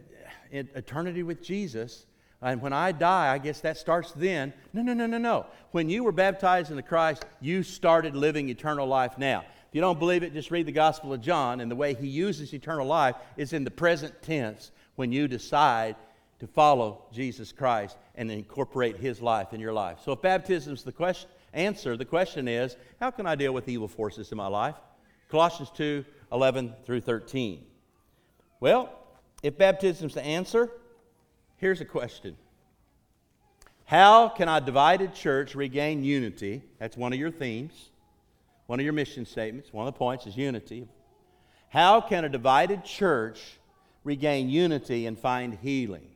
eternity 0.52 1.22
with 1.22 1.42
Jesus. 1.42 2.04
And 2.44 2.60
when 2.60 2.74
I 2.74 2.92
die, 2.92 3.32
I 3.32 3.38
guess 3.38 3.60
that 3.62 3.78
starts 3.78 4.12
then. 4.12 4.52
No, 4.74 4.82
no, 4.82 4.92
no, 4.92 5.06
no, 5.06 5.16
no. 5.16 5.46
When 5.70 5.88
you 5.88 6.04
were 6.04 6.12
baptized 6.12 6.70
into 6.70 6.82
Christ, 6.82 7.24
you 7.40 7.62
started 7.62 8.14
living 8.14 8.50
eternal 8.50 8.86
life 8.86 9.16
now. 9.16 9.40
If 9.40 9.74
you 9.74 9.80
don't 9.80 9.98
believe 9.98 10.22
it, 10.22 10.34
just 10.34 10.50
read 10.50 10.66
the 10.66 10.72
Gospel 10.72 11.14
of 11.14 11.22
John, 11.22 11.60
and 11.60 11.70
the 11.70 11.76
way 11.76 11.94
he 11.94 12.06
uses 12.06 12.52
eternal 12.52 12.86
life 12.86 13.16
is 13.38 13.54
in 13.54 13.64
the 13.64 13.70
present 13.70 14.20
tense 14.20 14.72
when 14.96 15.10
you 15.10 15.26
decide 15.26 15.96
to 16.38 16.46
follow 16.46 17.06
Jesus 17.12 17.50
Christ 17.50 17.96
and 18.14 18.30
incorporate 18.30 18.98
his 18.98 19.22
life 19.22 19.54
in 19.54 19.60
your 19.60 19.72
life. 19.72 19.98
So 20.04 20.12
if 20.12 20.20
baptism's 20.20 20.84
the 20.84 20.92
question, 20.92 21.30
answer, 21.54 21.96
the 21.96 22.04
question 22.04 22.46
is, 22.46 22.76
how 23.00 23.10
can 23.10 23.26
I 23.26 23.36
deal 23.36 23.54
with 23.54 23.70
evil 23.70 23.88
forces 23.88 24.30
in 24.30 24.36
my 24.36 24.48
life? 24.48 24.74
Colossians 25.30 25.70
2 25.70 26.04
11 26.30 26.74
through 26.84 27.00
13. 27.00 27.64
Well, 28.60 28.90
if 29.42 29.56
baptism's 29.56 30.14
the 30.14 30.24
answer, 30.24 30.70
here's 31.64 31.80
a 31.80 31.84
question 31.86 32.36
How 33.86 34.28
can 34.28 34.50
a 34.50 34.60
divided 34.60 35.14
church 35.14 35.54
regain 35.54 36.04
unity? 36.04 36.62
That's 36.78 36.94
one 36.94 37.14
of 37.14 37.18
your 37.18 37.30
themes, 37.30 37.88
one 38.66 38.80
of 38.80 38.84
your 38.84 38.92
mission 38.92 39.24
statements. 39.24 39.72
One 39.72 39.88
of 39.88 39.94
the 39.94 39.98
points 39.98 40.26
is 40.26 40.36
unity. 40.36 40.86
How 41.70 42.02
can 42.02 42.26
a 42.26 42.28
divided 42.28 42.84
church 42.84 43.40
regain 44.04 44.50
unity 44.50 45.06
and 45.06 45.18
find 45.18 45.54
healing? 45.54 46.06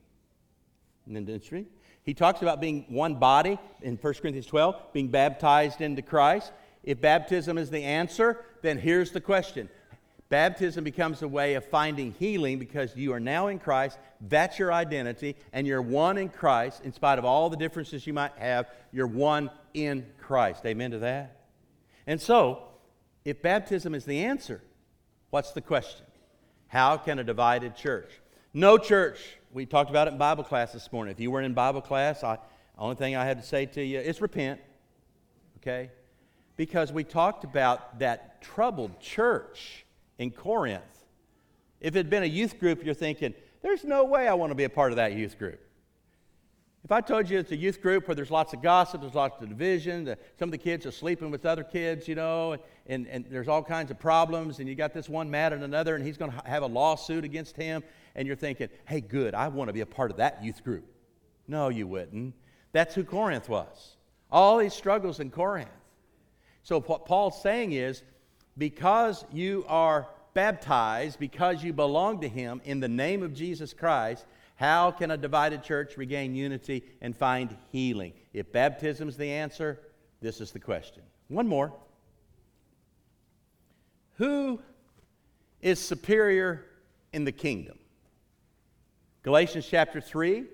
Isn't 1.07 1.17
He 2.03 2.13
talks 2.13 2.43
about 2.43 2.61
being 2.61 2.85
one 2.91 3.15
body 3.15 3.59
in 3.81 3.97
1 3.97 4.15
Corinthians 4.21 4.45
12, 4.45 4.93
being 4.93 5.09
baptized 5.09 5.81
into 5.81 6.03
Christ. 6.03 6.53
If 6.85 7.01
baptism 7.01 7.57
is 7.57 7.71
the 7.71 7.85
answer, 7.85 8.45
then 8.61 8.77
here's 8.77 9.13
the 9.13 9.21
question 9.23 9.71
Baptism 10.31 10.85
becomes 10.85 11.23
a 11.23 11.29
way 11.29 11.55
of 11.55 11.65
finding 11.65 12.13
healing 12.19 12.59
because 12.59 12.95
you 12.95 13.15
are 13.15 13.21
now 13.21 13.47
in 13.47 13.59
Christ. 13.59 13.99
That's 14.21 14.59
your 14.59 14.73
identity, 14.73 15.37
and 15.55 15.67
you're 15.67 15.81
one 15.81 16.19
in 16.19 16.29
Christ. 16.29 16.83
In 16.85 16.93
spite 16.93 17.19
of 17.19 17.25
all 17.25 17.49
the 17.49 17.57
differences 17.57 18.07
you 18.07 18.13
might 18.13 18.33
have, 18.37 18.67
you're 18.93 19.07
one 19.07 19.51
in 19.73 20.05
Christ. 20.21 20.67
Amen 20.67 20.91
to 20.91 20.99
that? 20.99 21.41
And 22.07 22.21
so, 22.21 22.65
if 23.25 23.41
baptism 23.41 23.95
is 23.95 24.05
the 24.05 24.25
answer, 24.25 24.63
what's 25.31 25.53
the 25.53 25.63
question? 25.63 26.05
How 26.67 26.99
can 26.99 27.19
a 27.19 27.25
divided 27.25 27.75
church? 27.75 28.11
No 28.53 28.77
church. 28.77 29.19
We 29.53 29.65
talked 29.65 29.89
about 29.89 30.09
it 30.09 30.13
in 30.13 30.19
Bible 30.19 30.45
class 30.45 30.73
this 30.75 30.93
morning. 30.93 31.13
If 31.13 31.21
you 31.21 31.31
weren't 31.31 31.47
in 31.47 31.55
Bible 31.55 31.81
class, 31.81 32.21
the 32.21 32.39
only 32.79 32.97
thing 32.97 33.17
I 33.17 33.25
had 33.25 33.41
to 33.41 33.47
say 33.47 33.65
to 33.65 33.83
you 33.83 33.99
is 33.99 34.21
repent. 34.21 34.61
Okay? 35.59 35.91
Because 36.57 36.93
we 36.93 37.03
talked 37.03 37.45
about 37.45 37.99
that 38.01 38.43
troubled 38.43 39.01
church 39.01 39.87
in 40.19 40.31
Corinth. 40.31 40.83
If 41.81 41.95
it 41.95 41.99
had 41.99 42.11
been 42.11 42.25
a 42.25 42.27
youth 42.27 42.59
group, 42.59 42.85
you're 42.85 42.95
thinking, 42.95 43.35
there's 43.63 43.85
no 43.85 44.05
way 44.05 44.29
I 44.29 44.35
want 44.35 44.51
to 44.51 44.55
be 44.55 44.65
a 44.65 44.71
part 44.71 44.93
of 44.93 44.97
that 44.97 45.13
youth 45.13 45.39
group. 45.39 45.61
If 46.85 46.93
I 46.93 47.01
told 47.01 47.29
you 47.29 47.39
it's 47.39 47.51
a 47.51 47.57
youth 47.57 47.83
group 47.83 48.09
where 48.09 48.15
there's 48.15 48.31
lots 48.31 48.53
of 48.53 48.63
gossip, 48.63 49.01
there's 49.01 49.15
lots 49.15 49.41
of 49.43 49.49
division, 49.49 50.05
the, 50.05 50.19
some 50.39 50.49
of 50.49 50.53
the 50.53 50.59
kids 50.59 50.87
are 50.87 50.91
sleeping 50.91 51.31
with 51.31 51.45
other 51.45 51.65
kids, 51.65 52.07
you 52.09 52.15
know, 52.15 52.57
and, 52.87 53.07
and 53.09 53.27
there's 53.29 53.49
all 53.49 53.63
kinds 53.63 53.91
of 53.91 53.99
problems, 53.99 54.59
and 54.59 54.69
you 54.69 54.75
got 54.75 54.95
this 54.95 55.09
one 55.09 55.31
mad 55.31 55.53
at 55.53 55.61
another, 55.61 55.97
and 55.97 56.07
he's 56.07 56.17
going 56.17 56.31
to 56.31 56.43
have 56.47 56.63
a 56.63 56.67
lawsuit 56.67 57.25
against 57.25 57.57
him, 57.57 57.83
and 58.15 58.27
you're 58.27 58.37
thinking, 58.37 58.69
hey, 58.87 59.01
good, 59.01 59.35
I 59.35 59.49
want 59.49 59.69
to 59.69 59.73
be 59.73 59.81
a 59.81 59.87
part 59.87 60.11
of 60.11 60.17
that 60.19 60.43
youth 60.43 60.63
group. 60.65 60.85
No, 61.47 61.69
you 61.69 61.87
wouldn't. 61.87 62.35
That's 62.73 62.95
who 62.95 63.05
Corinth 63.05 63.49
was. 63.49 63.97
All 64.31 64.59
these 64.59 64.75
struggles 64.75 65.21
in 65.21 65.31
Corinth. 65.31 65.69
So, 66.63 66.81
what 66.81 67.07
Paul's 67.07 67.41
saying 67.43 67.73
is, 67.73 68.03
because 68.59 69.25
you 69.33 69.65
are 69.69 70.09
baptized, 70.35 71.19
because 71.19 71.63
you 71.63 71.73
belong 71.73 72.21
to 72.21 72.29
Him 72.29 72.61
in 72.65 72.81
the 72.81 72.89
name 72.89 73.23
of 73.23 73.33
Jesus 73.33 73.73
Christ, 73.73 74.27
how 74.57 74.91
can 74.91 75.13
a 75.13 75.17
divided 75.17 75.63
church 75.63 75.97
regain 75.97 76.35
unity 76.35 76.85
and 77.01 77.17
find 77.17 77.57
healing? 77.71 78.13
If 78.33 78.53
baptism 78.53 79.09
is 79.09 79.17
the 79.17 79.31
answer, 79.31 79.81
this 80.21 80.41
is 80.41 80.51
the 80.51 80.59
question. 80.59 81.03
One 81.29 81.47
more. 81.47 81.73
Who 84.17 84.61
is 85.61 85.79
superior 85.79 86.65
in 87.13 87.25
the 87.25 87.33
kingdom? 87.33 87.79
Galatians 89.23 89.67
chapter 89.69 90.01
3. 90.01 90.45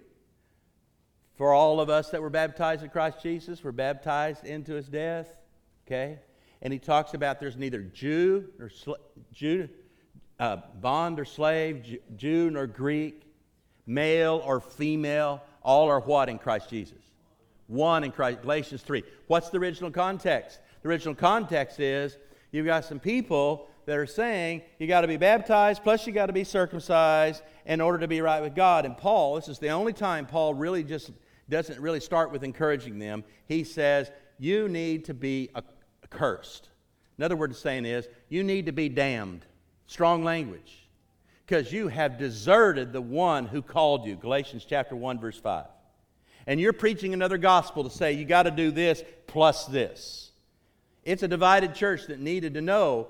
For 1.36 1.52
all 1.52 1.80
of 1.80 1.90
us 1.90 2.10
that 2.10 2.22
were 2.22 2.30
baptized 2.30 2.84
in 2.84 2.90
Christ 2.90 3.18
Jesus, 3.22 3.64
were 3.64 3.72
baptized 3.72 4.44
into 4.44 4.74
his 4.74 4.86
death. 4.86 5.28
Okay? 5.86 6.18
And 6.64 6.72
he 6.72 6.78
talks 6.78 7.12
about 7.12 7.38
there's 7.38 7.56
neither 7.56 7.82
Jew 7.82 8.48
nor 8.58 8.70
sl- 8.70 8.94
Jew, 9.32 9.68
uh, 10.40 10.56
bond 10.80 11.20
or 11.20 11.26
slave, 11.26 12.00
Jew 12.16 12.50
nor 12.50 12.66
Greek, 12.66 13.22
male 13.86 14.42
or 14.44 14.60
female. 14.60 15.42
All 15.62 15.88
are 15.88 16.00
what 16.00 16.28
in 16.28 16.38
Christ 16.38 16.70
Jesus? 16.70 16.98
One 17.66 18.02
in 18.02 18.10
Christ. 18.10 18.42
Galatians 18.42 18.82
3. 18.82 19.04
What's 19.26 19.50
the 19.50 19.58
original 19.58 19.90
context? 19.90 20.58
The 20.82 20.88
original 20.88 21.14
context 21.14 21.80
is 21.80 22.16
you've 22.50 22.66
got 22.66 22.84
some 22.84 22.98
people 22.98 23.68
that 23.86 23.98
are 23.98 24.06
saying 24.06 24.62
you 24.78 24.86
got 24.86 25.02
to 25.02 25.08
be 25.08 25.18
baptized, 25.18 25.82
plus 25.82 26.06
you 26.06 26.12
got 26.12 26.26
to 26.26 26.32
be 26.32 26.44
circumcised 26.44 27.42
in 27.66 27.82
order 27.82 27.98
to 27.98 28.08
be 28.08 28.22
right 28.22 28.40
with 28.40 28.54
God. 28.54 28.86
And 28.86 28.96
Paul, 28.96 29.36
this 29.36 29.48
is 29.48 29.58
the 29.58 29.68
only 29.68 29.92
time 29.92 30.26
Paul 30.26 30.54
really 30.54 30.82
just 30.82 31.10
doesn't 31.50 31.78
really 31.78 32.00
start 32.00 32.32
with 32.32 32.42
encouraging 32.42 32.98
them. 32.98 33.24
He 33.46 33.64
says, 33.64 34.10
You 34.38 34.68
need 34.68 35.04
to 35.06 35.14
be 35.14 35.50
a 35.54 35.62
cursed. 36.10 36.68
Another 37.18 37.36
word 37.36 37.50
of 37.50 37.56
saying 37.56 37.84
is, 37.84 38.08
you 38.28 38.42
need 38.42 38.66
to 38.66 38.72
be 38.72 38.88
damned. 38.88 39.44
Strong 39.86 40.24
language. 40.24 40.88
Because 41.46 41.72
you 41.72 41.88
have 41.88 42.18
deserted 42.18 42.92
the 42.92 43.00
one 43.00 43.46
who 43.46 43.62
called 43.62 44.06
you. 44.06 44.16
Galatians 44.16 44.64
chapter 44.68 44.96
1, 44.96 45.20
verse 45.20 45.38
5. 45.38 45.66
And 46.46 46.60
you're 46.60 46.72
preaching 46.72 47.14
another 47.14 47.38
gospel 47.38 47.84
to 47.84 47.90
say 47.90 48.12
you 48.12 48.24
got 48.24 48.44
to 48.44 48.50
do 48.50 48.70
this 48.70 49.02
plus 49.26 49.66
this. 49.66 50.30
It's 51.04 51.22
a 51.22 51.28
divided 51.28 51.74
church 51.74 52.06
that 52.06 52.20
needed 52.20 52.54
to 52.54 52.60
know. 52.60 53.08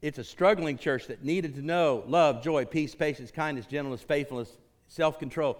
It's 0.00 0.18
a 0.18 0.24
struggling 0.24 0.78
church 0.78 1.06
that 1.06 1.24
needed 1.24 1.54
to 1.54 1.62
know 1.62 2.04
love, 2.06 2.42
joy, 2.42 2.64
peace, 2.64 2.94
patience, 2.94 3.30
kindness, 3.30 3.66
gentleness, 3.66 4.02
faithfulness, 4.02 4.50
self 4.88 5.18
control. 5.18 5.58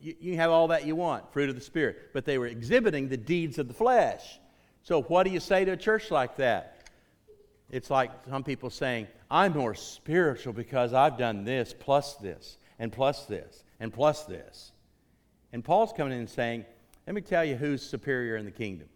You, 0.00 0.14
you 0.20 0.36
have 0.36 0.50
all 0.50 0.68
that 0.68 0.86
you 0.86 0.94
want, 0.94 1.32
fruit 1.32 1.48
of 1.48 1.54
the 1.54 1.62
Spirit. 1.62 2.10
But 2.12 2.24
they 2.24 2.38
were 2.38 2.46
exhibiting 2.46 3.08
the 3.08 3.16
deeds 3.16 3.58
of 3.58 3.68
the 3.68 3.74
flesh. 3.74 4.40
So, 4.86 5.02
what 5.02 5.24
do 5.24 5.30
you 5.30 5.40
say 5.40 5.64
to 5.64 5.72
a 5.72 5.76
church 5.76 6.12
like 6.12 6.36
that? 6.36 6.88
It's 7.70 7.90
like 7.90 8.12
some 8.30 8.44
people 8.44 8.70
saying, 8.70 9.08
I'm 9.28 9.52
more 9.52 9.74
spiritual 9.74 10.52
because 10.52 10.92
I've 10.92 11.18
done 11.18 11.42
this 11.42 11.74
plus 11.76 12.14
this 12.14 12.56
and 12.78 12.92
plus 12.92 13.24
this 13.24 13.64
and 13.80 13.92
plus 13.92 14.26
this. 14.26 14.70
And 15.52 15.64
Paul's 15.64 15.92
coming 15.92 16.12
in 16.12 16.20
and 16.20 16.30
saying, 16.30 16.66
Let 17.04 17.16
me 17.16 17.20
tell 17.20 17.44
you 17.44 17.56
who's 17.56 17.82
superior 17.82 18.36
in 18.36 18.44
the 18.44 18.52
kingdom. 18.52 18.86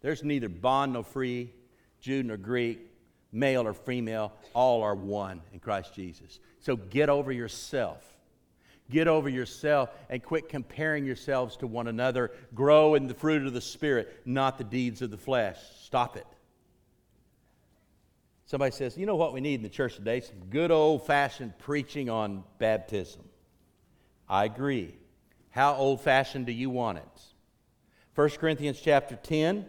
There's 0.00 0.24
neither 0.24 0.48
bond 0.48 0.94
nor 0.94 1.04
free, 1.04 1.52
Jew 2.00 2.24
nor 2.24 2.36
Greek, 2.36 2.80
male 3.30 3.68
or 3.68 3.72
female. 3.72 4.32
All 4.52 4.82
are 4.82 4.96
one 4.96 5.42
in 5.52 5.60
Christ 5.60 5.94
Jesus. 5.94 6.40
So 6.58 6.74
get 6.74 7.08
over 7.08 7.30
yourself 7.30 8.15
Get 8.90 9.08
over 9.08 9.28
yourself 9.28 9.90
and 10.08 10.22
quit 10.22 10.48
comparing 10.48 11.04
yourselves 11.04 11.56
to 11.58 11.66
one 11.66 11.88
another. 11.88 12.30
Grow 12.54 12.94
in 12.94 13.08
the 13.08 13.14
fruit 13.14 13.46
of 13.46 13.52
the 13.52 13.60
Spirit, 13.60 14.22
not 14.24 14.58
the 14.58 14.64
deeds 14.64 15.02
of 15.02 15.10
the 15.10 15.16
flesh. 15.16 15.58
Stop 15.82 16.16
it. 16.16 16.26
Somebody 18.46 18.70
says, 18.70 18.96
You 18.96 19.06
know 19.06 19.16
what 19.16 19.32
we 19.32 19.40
need 19.40 19.54
in 19.54 19.62
the 19.62 19.68
church 19.68 19.96
today? 19.96 20.20
Some 20.20 20.38
good 20.50 20.70
old 20.70 21.04
fashioned 21.04 21.58
preaching 21.58 22.08
on 22.08 22.44
baptism. 22.58 23.22
I 24.28 24.44
agree. 24.44 24.94
How 25.50 25.74
old 25.74 26.00
fashioned 26.00 26.46
do 26.46 26.52
you 26.52 26.70
want 26.70 26.98
it? 26.98 27.22
1 28.14 28.30
Corinthians 28.30 28.80
chapter 28.80 29.16
10. 29.16 29.66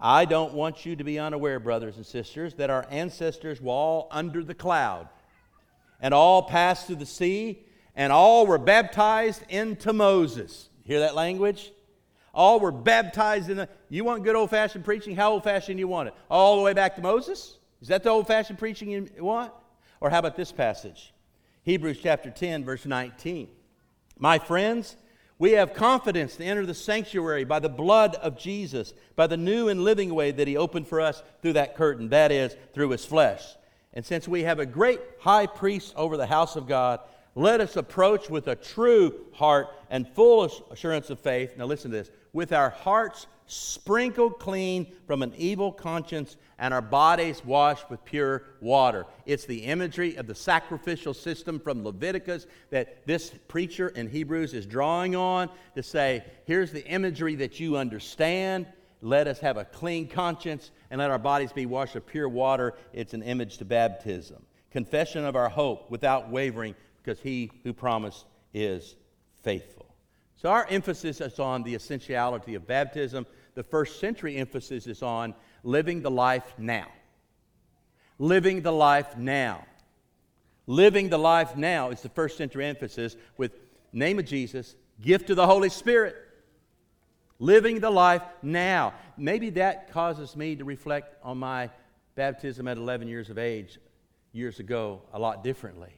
I 0.00 0.24
don't 0.24 0.52
want 0.52 0.84
you 0.84 0.96
to 0.96 1.04
be 1.04 1.18
unaware, 1.18 1.60
brothers 1.60 1.96
and 1.96 2.04
sisters, 2.04 2.54
that 2.54 2.70
our 2.70 2.86
ancestors 2.90 3.62
were 3.62 3.72
all 3.72 4.08
under 4.10 4.42
the 4.42 4.54
cloud 4.54 5.08
and 6.00 6.12
all 6.12 6.42
passed 6.42 6.86
through 6.86 6.96
the 6.96 7.06
sea 7.06 7.62
and 7.96 8.12
all 8.12 8.46
were 8.46 8.58
baptized 8.58 9.42
into 9.48 9.92
Moses. 9.92 10.68
Hear 10.84 11.00
that 11.00 11.14
language? 11.14 11.72
All 12.32 12.60
were 12.60 12.70
baptized 12.70 13.48
in 13.48 13.56
the. 13.56 13.68
You 13.88 14.04
want 14.04 14.22
good 14.22 14.36
old 14.36 14.50
fashioned 14.50 14.84
preaching? 14.84 15.16
How 15.16 15.32
old 15.32 15.42
fashioned 15.42 15.78
you 15.78 15.88
want 15.88 16.08
it? 16.08 16.14
All 16.30 16.56
the 16.56 16.62
way 16.62 16.74
back 16.74 16.94
to 16.96 17.02
Moses? 17.02 17.56
Is 17.80 17.88
that 17.88 18.02
the 18.02 18.10
old 18.10 18.26
fashioned 18.26 18.58
preaching 18.58 18.90
you 18.90 19.08
want? 19.18 19.52
Or 20.00 20.10
how 20.10 20.18
about 20.18 20.36
this 20.36 20.52
passage? 20.52 21.14
Hebrews 21.62 21.98
chapter 22.02 22.30
10, 22.30 22.64
verse 22.64 22.84
19. 22.84 23.48
My 24.18 24.38
friends, 24.38 24.96
we 25.38 25.52
have 25.52 25.74
confidence 25.74 26.36
to 26.36 26.44
enter 26.44 26.64
the 26.64 26.74
sanctuary 26.74 27.44
by 27.44 27.58
the 27.58 27.68
blood 27.68 28.14
of 28.16 28.38
Jesus, 28.38 28.92
by 29.16 29.26
the 29.26 29.36
new 29.36 29.68
and 29.68 29.82
living 29.82 30.14
way 30.14 30.30
that 30.30 30.46
He 30.46 30.56
opened 30.56 30.88
for 30.88 31.00
us 31.00 31.22
through 31.40 31.54
that 31.54 31.74
curtain, 31.76 32.10
that 32.10 32.30
is, 32.30 32.54
through 32.74 32.90
His 32.90 33.04
flesh. 33.04 33.42
And 33.92 34.04
since 34.04 34.28
we 34.28 34.42
have 34.42 34.58
a 34.58 34.66
great 34.66 35.00
high 35.20 35.46
priest 35.46 35.94
over 35.96 36.16
the 36.16 36.26
house 36.26 36.56
of 36.56 36.68
God, 36.68 37.00
let 37.36 37.60
us 37.60 37.76
approach 37.76 38.28
with 38.28 38.48
a 38.48 38.56
true 38.56 39.14
heart 39.32 39.68
and 39.90 40.08
full 40.08 40.50
assurance 40.70 41.10
of 41.10 41.20
faith. 41.20 41.56
Now, 41.56 41.66
listen 41.66 41.90
to 41.92 41.96
this 41.98 42.10
with 42.32 42.52
our 42.52 42.70
hearts 42.70 43.26
sprinkled 43.46 44.38
clean 44.38 44.92
from 45.06 45.22
an 45.22 45.32
evil 45.36 45.70
conscience 45.70 46.36
and 46.58 46.74
our 46.74 46.82
bodies 46.82 47.44
washed 47.44 47.88
with 47.90 48.04
pure 48.04 48.44
water. 48.60 49.06
It's 49.26 49.44
the 49.44 49.58
imagery 49.64 50.16
of 50.16 50.26
the 50.26 50.34
sacrificial 50.34 51.14
system 51.14 51.60
from 51.60 51.84
Leviticus 51.84 52.46
that 52.70 53.06
this 53.06 53.30
preacher 53.48 53.88
in 53.88 54.08
Hebrews 54.08 54.54
is 54.54 54.66
drawing 54.66 55.14
on 55.14 55.50
to 55.74 55.82
say, 55.82 56.24
here's 56.46 56.72
the 56.72 56.84
imagery 56.86 57.34
that 57.36 57.60
you 57.60 57.76
understand. 57.76 58.66
Let 59.02 59.28
us 59.28 59.38
have 59.40 59.58
a 59.58 59.64
clean 59.66 60.08
conscience 60.08 60.70
and 60.90 61.00
let 61.00 61.10
our 61.10 61.18
bodies 61.18 61.52
be 61.52 61.66
washed 61.66 61.94
with 61.94 62.06
pure 62.06 62.28
water. 62.28 62.74
It's 62.94 63.14
an 63.14 63.22
image 63.22 63.58
to 63.58 63.66
baptism. 63.66 64.42
Confession 64.70 65.24
of 65.24 65.36
our 65.36 65.48
hope 65.48 65.90
without 65.90 66.30
wavering, 66.30 66.74
because 67.06 67.20
he 67.20 67.52
who 67.62 67.72
promised 67.72 68.26
is 68.52 68.96
faithful. 69.42 69.86
So, 70.34 70.50
our 70.50 70.66
emphasis 70.68 71.20
is 71.20 71.38
on 71.38 71.62
the 71.62 71.74
essentiality 71.74 72.56
of 72.56 72.66
baptism. 72.66 73.26
The 73.54 73.62
first 73.62 74.00
century 74.00 74.36
emphasis 74.36 74.86
is 74.86 75.02
on 75.02 75.34
living 75.62 76.02
the 76.02 76.10
life 76.10 76.52
now. 76.58 76.88
Living 78.18 78.60
the 78.60 78.72
life 78.72 79.16
now. 79.16 79.64
Living 80.66 81.08
the 81.08 81.18
life 81.18 81.56
now 81.56 81.90
is 81.90 82.02
the 82.02 82.08
first 82.08 82.36
century 82.36 82.66
emphasis 82.66 83.16
with 83.38 83.52
name 83.92 84.18
of 84.18 84.26
Jesus, 84.26 84.74
gift 85.00 85.30
of 85.30 85.36
the 85.36 85.46
Holy 85.46 85.68
Spirit. 85.68 86.16
Living 87.38 87.78
the 87.78 87.90
life 87.90 88.22
now. 88.42 88.94
Maybe 89.16 89.50
that 89.50 89.92
causes 89.92 90.34
me 90.34 90.56
to 90.56 90.64
reflect 90.64 91.14
on 91.22 91.38
my 91.38 91.70
baptism 92.16 92.66
at 92.66 92.76
11 92.78 93.06
years 93.06 93.30
of 93.30 93.38
age, 93.38 93.78
years 94.32 94.58
ago, 94.58 95.02
a 95.12 95.18
lot 95.18 95.44
differently. 95.44 95.94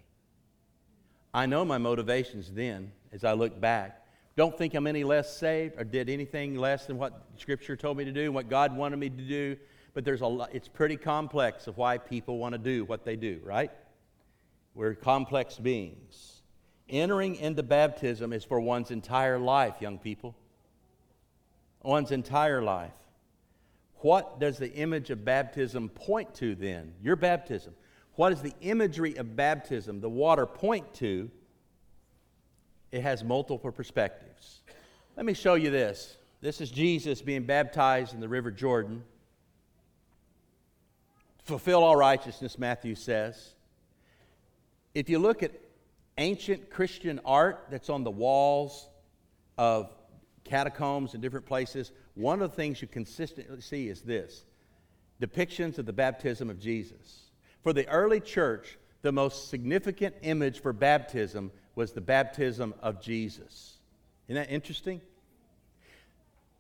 I 1.33 1.47
know 1.47 1.65
my 1.65 1.79
motivations 1.79 2.51
then 2.51 2.93
as 3.13 3.25
I 3.25 3.33
look 3.33 3.61
back. 3.61 4.05
Don't 4.37 4.57
think 4.57 4.75
I'm 4.75 4.87
any 4.87 5.05
less 5.05 5.37
saved 5.37 5.75
or 5.79 5.85
did 5.85 6.09
anything 6.09 6.57
less 6.57 6.87
than 6.87 6.97
what 6.97 7.27
Scripture 7.39 7.77
told 7.77 7.97
me 7.97 8.05
to 8.05 8.13
do 8.13 8.23
and 8.23 8.35
what 8.35 8.49
God 8.49 8.77
wanted 8.77 8.99
me 8.99 9.11
to 9.11 9.17
do. 9.17 9.57
But 9.95 10.05
there's 10.05 10.21
a 10.21 10.27
lot, 10.27 10.51
it's 10.53 10.69
pretty 10.69 10.97
complex 10.97 11.67
of 11.67 11.77
why 11.77 11.99
people 11.99 12.39
want 12.39 12.53
to 12.53 12.59
do 12.59 12.85
what 12.85 13.05
they 13.05 13.17
do, 13.17 13.41
right? 13.43 13.73
We're 14.75 14.95
complex 14.95 15.59
beings. 15.59 16.43
Entering 16.89 17.35
into 17.37 17.63
baptism 17.63 18.33
is 18.33 18.45
for 18.45 18.61
one's 18.61 18.91
entire 18.93 19.39
life, 19.39 19.75
young 19.81 19.99
people. 19.99 20.37
One's 21.83 22.13
entire 22.13 22.63
life. 22.63 22.93
What 23.97 24.39
does 24.39 24.59
the 24.59 24.73
image 24.73 25.11
of 25.11 25.25
baptism 25.25 25.89
point 25.89 26.33
to 26.37 26.55
then? 26.55 26.95
Your 27.03 27.17
baptism. 27.17 27.75
What 28.19 28.31
does 28.31 28.43
the 28.43 28.55
imagery 28.61 29.17
of 29.17 29.37
baptism, 29.37 30.01
the 30.01 30.11
water, 30.11 30.45
point 30.45 30.93
to? 30.95 31.31
it 32.91 33.03
has 33.03 33.23
multiple 33.23 33.71
perspectives. 33.71 34.61
Let 35.17 35.27
me 35.27 35.35
show 35.35 35.55
you 35.55 35.71
this. 35.71 36.17
This 36.41 36.61
is 36.61 36.71
Jesus 36.71 37.21
being 37.21 37.45
baptized 37.45 38.15
in 38.15 38.21
the 38.21 38.29
River 38.29 38.51
Jordan. 38.51 39.03
Fulfill 41.45 41.83
all 41.83 41.97
righteousness, 41.97 42.59
Matthew 42.59 42.95
says. 42.95 43.55
If 44.95 45.09
you 45.09 45.19
look 45.19 45.43
at 45.43 45.53
ancient 46.17 46.71
Christian 46.71 47.21
art 47.25 47.67
that's 47.71 47.91
on 47.91 48.05
the 48.05 48.11
walls 48.11 48.89
of 49.57 49.95
catacombs 50.45 51.15
and 51.15 51.23
different 51.23 51.47
places, 51.47 51.93
one 52.15 52.41
of 52.41 52.51
the 52.51 52.57
things 52.57 52.81
you 52.81 52.89
consistently 52.89 53.61
see 53.61 53.89
is 53.89 54.03
this 54.03 54.45
depictions 55.21 55.79
of 55.79 55.87
the 55.87 55.93
baptism 55.93 56.49
of 56.49 56.61
Jesus. 56.61 57.28
For 57.63 57.73
the 57.73 57.89
early 57.89 58.21
church, 58.21 58.79
the 59.03 59.13
most 59.13 59.49
significant 59.49 60.15
image 60.23 60.61
for 60.61 60.73
baptism 60.73 61.51
was 61.75 61.93
the 61.93 62.01
baptism 62.01 62.75
of 62.83 63.01
Jesus. 63.01 63.79
Isn't 64.27 64.43
that 64.43 64.53
interesting? 64.53 65.01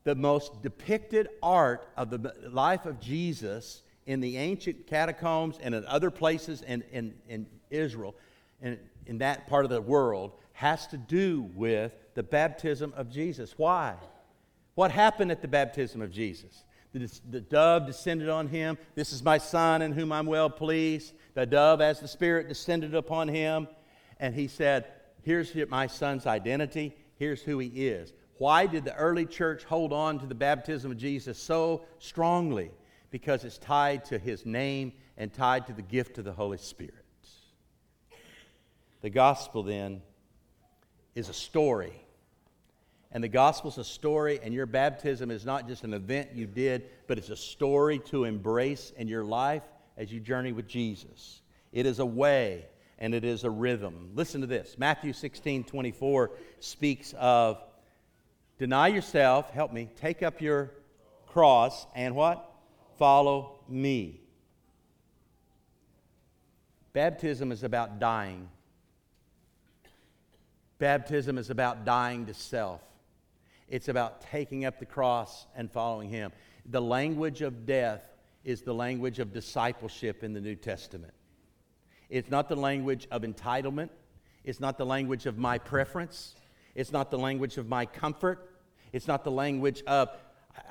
The 0.05 0.15
most 0.15 0.63
depicted 0.63 1.29
art 1.43 1.89
of 1.97 2.11
the 2.11 2.33
life 2.51 2.87
of 2.87 3.01
Jesus 3.01 3.83
in 4.07 4.21
the 4.21 4.39
ancient 4.39 4.87
catacombs 4.87 5.59
and 5.61 5.75
in 5.75 5.85
other 5.87 6.11
places 6.11 6.63
in, 6.63 6.83
in, 6.93 7.15
in 7.29 7.47
Israel 7.71 8.15
and 8.63 8.79
in 9.07 9.19
that 9.19 9.49
part 9.49 9.65
of 9.65 9.71
the 9.71 9.81
world 9.81 10.33
has 10.53 10.87
to 10.89 10.97
do 10.97 11.51
with 11.55 11.93
the 12.15 12.23
baptism 12.23 12.93
of 12.97 13.11
Jesus. 13.11 13.55
Why? 13.57 13.95
What 14.75 14.91
happened 14.91 15.31
at 15.31 15.43
the 15.43 15.49
baptism 15.49 16.01
of 16.01 16.11
Jesus? 16.11 16.65
The, 16.93 17.21
the, 17.31 17.41
dove 17.41 17.87
descended 17.87 18.29
on 18.29 18.49
him. 18.49 18.79
This 18.95 19.13
is 19.13 19.23
my 19.23 19.39
son 19.39 19.83
in 19.83 19.93
whom 19.93 20.11
I'm 20.11 20.27
well 20.27 20.49
pleased. 20.49 21.13
The 21.35 21.45
dove, 21.45 21.81
as 21.81 22.01
the 22.01 22.09
Spirit, 22.09 22.49
descended 22.49 22.95
upon 22.95 23.29
him. 23.29 23.69
And 24.19 24.35
he 24.35 24.49
said, 24.49 24.87
Here's 25.23 25.55
my 25.69 25.87
son's 25.87 26.27
identity. 26.27 26.97
Here's 27.17 27.43
who 27.43 27.59
he 27.59 27.89
is. 27.89 28.13
Why 28.39 28.67
did 28.67 28.85
the 28.85 28.95
early 28.95 29.27
church 29.27 29.65
hold 29.65 29.93
on 29.93 30.19
to 30.21 30.27
the 30.27 30.35
baptism 30.35 30.93
of 30.93 30.97
Jesus 30.97 31.39
so 31.39 31.85
strongly? 31.99 32.71
Because 33.11 33.45
it's 33.45 33.59
tied 33.59 34.05
to 34.07 34.19
his 34.19 34.47
name 34.47 34.93
and 35.17 35.33
tied 35.33 35.67
to 35.67 35.73
the 35.73 35.83
gift 35.83 36.19
of 36.19 36.25
the 36.25 36.33
Holy 36.33 36.59
Spirit. 36.59 36.95
The 39.01 39.11
gospel, 39.11 39.63
then, 39.63 40.03
is 41.15 41.29
a 41.29 41.35
story. 41.35 41.93
And 43.11 43.25
the 43.25 43.29
gospel 43.29 43.71
is 43.71 43.79
a 43.79 43.85
story, 43.85 44.39
and 44.43 44.53
your 44.53 44.67
baptism 44.67 45.31
is 45.31 45.47
not 45.47 45.67
just 45.67 45.85
an 45.85 45.95
event 45.95 46.31
you 46.35 46.47
did, 46.47 46.85
but 47.07 47.17
it's 47.17 47.31
a 47.31 47.37
story 47.37 47.99
to 48.07 48.25
embrace 48.25 48.93
in 48.97 49.09
your 49.09 49.25
life 49.25 49.63
as 49.97 50.13
you 50.13 50.21
journey 50.21 50.53
with 50.53 50.69
Jesus. 50.69 51.41
It 51.73 51.87
is 51.87 51.99
a 51.99 52.07
way 52.07 52.67
and 52.99 53.15
it 53.15 53.25
is 53.25 53.45
a 53.45 53.51
rhythm. 53.51 54.11
Listen 54.15 54.41
to 54.41 54.47
this 54.47 54.77
Matthew 54.79 55.13
16 55.13 55.65
24 55.65 56.31
speaks 56.61 57.15
of 57.19 57.63
deny 58.59 58.89
yourself, 58.89 59.51
help 59.51 59.73
me, 59.73 59.89
take 59.97 60.23
up 60.23 60.41
your 60.41 60.73
cross, 61.27 61.87
and 61.95 62.15
what? 62.15 62.45
Follow 62.99 63.61
me. 63.69 64.21
Baptism 66.93 67.53
is 67.53 67.63
about 67.63 68.01
dying. 68.01 68.49
Baptism 70.79 71.39
is 71.39 71.51
about 71.51 71.85
dying 71.85 72.27
to 72.27 72.35
self. 72.35 72.81
It's 73.69 73.89
about 73.89 74.23
taking 74.23 74.65
up 74.65 74.79
the 74.79 74.87
cross 74.87 75.47
and 75.55 75.71
following 75.71 76.09
Him. 76.09 76.33
The 76.67 76.81
language 76.81 77.43
of 77.43 77.67
death 77.67 78.03
is 78.45 78.63
the 78.63 78.75
language 78.75 79.19
of 79.19 79.33
discipleship 79.33 80.25
in 80.25 80.33
the 80.33 80.41
New 80.41 80.55
Testament. 80.55 81.13
It's 82.09 82.31
not 82.31 82.49
the 82.49 82.57
language 82.57 83.07
of 83.11 83.23
entitlement. 83.23 83.91
It's 84.45 84.61
not 84.61 84.79
the 84.79 84.87
language 84.87 85.27
of 85.27 85.37
my 85.37 85.59
preference. 85.59 86.35
It's 86.75 86.93
not 86.93 87.11
the 87.11 87.19
language 87.19 87.59
of 87.59 87.69
my 87.69 87.85
comfort. 87.85 88.51
It's 88.93 89.07
not 89.07 89.25
the 89.25 89.31
language 89.31 89.83
of, 89.87 90.11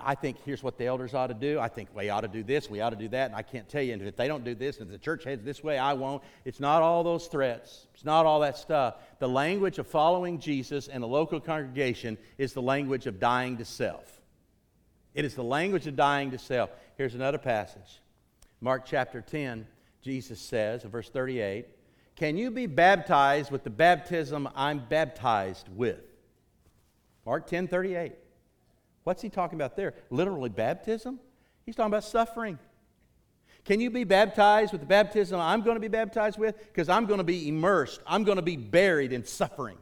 I 0.01 0.15
think 0.15 0.37
here's 0.45 0.63
what 0.63 0.77
the 0.77 0.85
elders 0.85 1.13
ought 1.13 1.27
to 1.27 1.33
do. 1.33 1.59
I 1.59 1.67
think 1.67 1.89
we 1.95 2.09
ought 2.09 2.21
to 2.21 2.27
do 2.27 2.43
this, 2.43 2.69
we 2.69 2.81
ought 2.81 2.91
to 2.91 2.95
do 2.95 3.07
that, 3.09 3.27
and 3.27 3.35
I 3.35 3.41
can't 3.41 3.67
tell 3.67 3.81
you. 3.81 3.93
And 3.93 4.01
if 4.01 4.15
they 4.15 4.27
don't 4.27 4.43
do 4.43 4.55
this, 4.55 4.79
and 4.79 4.87
if 4.87 4.91
the 4.91 4.97
church 4.97 5.23
heads 5.23 5.43
this 5.43 5.63
way, 5.63 5.77
I 5.77 5.93
won't. 5.93 6.23
It's 6.45 6.59
not 6.59 6.81
all 6.81 7.03
those 7.03 7.27
threats. 7.27 7.87
It's 7.93 8.05
not 8.05 8.25
all 8.25 8.39
that 8.41 8.57
stuff. 8.57 8.95
The 9.19 9.29
language 9.29 9.79
of 9.79 9.87
following 9.87 10.39
Jesus 10.39 10.87
and 10.87 11.03
a 11.03 11.07
local 11.07 11.39
congregation 11.39 12.17
is 12.37 12.53
the 12.53 12.61
language 12.61 13.07
of 13.07 13.19
dying 13.19 13.57
to 13.57 13.65
self. 13.65 14.21
It 15.13 15.25
is 15.25 15.35
the 15.35 15.43
language 15.43 15.87
of 15.87 15.95
dying 15.95 16.31
to 16.31 16.39
self. 16.39 16.69
Here's 16.97 17.15
another 17.15 17.37
passage 17.37 17.99
Mark 18.61 18.85
chapter 18.85 19.21
10 19.21 19.67
Jesus 20.01 20.39
says 20.39 20.83
in 20.83 20.89
verse 20.89 21.09
38, 21.09 21.65
Can 22.15 22.37
you 22.37 22.51
be 22.51 22.65
baptized 22.65 23.51
with 23.51 23.63
the 23.63 23.69
baptism 23.69 24.47
I'm 24.55 24.79
baptized 24.79 25.67
with? 25.75 26.01
Mark 27.25 27.47
10 27.47 27.67
38. 27.67 28.13
What's 29.07 29.21
he 29.21 29.29
talking 29.29 29.57
about 29.57 29.77
there? 29.77 29.93
Literally 30.09 30.49
baptism? 30.49 31.21
He's 31.65 31.77
talking 31.77 31.91
about 31.91 32.03
suffering. 32.03 32.59
Can 33.63 33.79
you 33.79 33.89
be 33.89 34.03
baptized 34.03 34.73
with 34.73 34.81
the 34.81 34.87
baptism 34.87 35.39
I'm 35.39 35.61
going 35.61 35.77
to 35.77 35.79
be 35.79 35.87
baptized 35.87 36.37
with? 36.37 36.57
Because 36.57 36.89
I'm 36.89 37.05
going 37.05 37.19
to 37.19 37.23
be 37.23 37.47
immersed, 37.47 38.01
I'm 38.05 38.25
going 38.25 38.35
to 38.35 38.41
be 38.41 38.57
buried 38.57 39.13
in 39.13 39.23
suffering. 39.23 39.77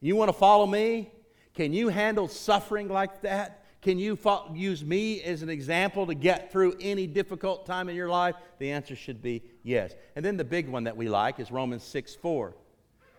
You 0.00 0.14
want 0.14 0.28
to 0.28 0.32
follow 0.32 0.64
me? 0.64 1.10
Can 1.54 1.72
you 1.72 1.88
handle 1.88 2.28
suffering 2.28 2.86
like 2.86 3.22
that? 3.22 3.64
Can 3.82 3.98
you 3.98 4.14
fo- 4.14 4.54
use 4.54 4.84
me 4.84 5.20
as 5.22 5.42
an 5.42 5.50
example 5.50 6.06
to 6.06 6.14
get 6.14 6.52
through 6.52 6.76
any 6.80 7.08
difficult 7.08 7.66
time 7.66 7.88
in 7.88 7.96
your 7.96 8.10
life? 8.10 8.36
The 8.60 8.70
answer 8.70 8.94
should 8.94 9.20
be 9.20 9.42
yes. 9.64 9.92
And 10.14 10.24
then 10.24 10.36
the 10.36 10.44
big 10.44 10.68
one 10.68 10.84
that 10.84 10.96
we 10.96 11.08
like 11.08 11.40
is 11.40 11.50
Romans 11.50 11.82
6 11.82 12.14
4. 12.14 12.54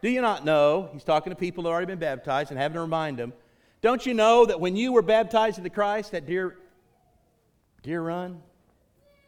Do 0.01 0.09
you 0.09 0.21
not 0.21 0.45
know? 0.45 0.89
He's 0.93 1.03
talking 1.03 1.31
to 1.31 1.35
people 1.35 1.63
that 1.63 1.69
have 1.69 1.73
already 1.73 1.87
been 1.87 1.99
baptized 1.99 2.51
and 2.51 2.57
having 2.57 2.75
to 2.75 2.81
remind 2.81 3.17
them. 3.17 3.33
Don't 3.81 4.05
you 4.05 4.13
know 4.13 4.45
that 4.45 4.59
when 4.59 4.75
you 4.75 4.91
were 4.93 5.01
baptized 5.01 5.57
into 5.57 5.71
Christ 5.71 6.13
at 6.13 6.27
Deer, 6.27 6.57
Deer 7.81 8.01
Run, 8.01 8.41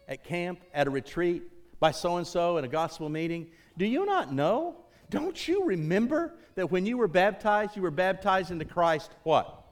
at 0.07 0.23
camp, 0.23 0.59
at 0.73 0.85
a 0.85 0.89
retreat, 0.89 1.43
by 1.79 1.91
so 1.91 2.17
and 2.17 2.27
so, 2.27 2.57
at 2.57 2.63
a 2.63 2.67
gospel 2.67 3.09
meeting, 3.09 3.47
do 3.77 3.85
you 3.85 4.05
not 4.05 4.31
know 4.31 4.77
Don't 5.09 5.47
you 5.47 5.65
remember 5.65 6.33
that 6.55 6.71
when 6.71 6.85
you 6.85 6.97
were 6.97 7.07
baptized, 7.07 7.75
you 7.75 7.83
were 7.83 7.91
baptized 7.91 8.49
into 8.49 8.65
Christ 8.65 9.11
what? 9.23 9.63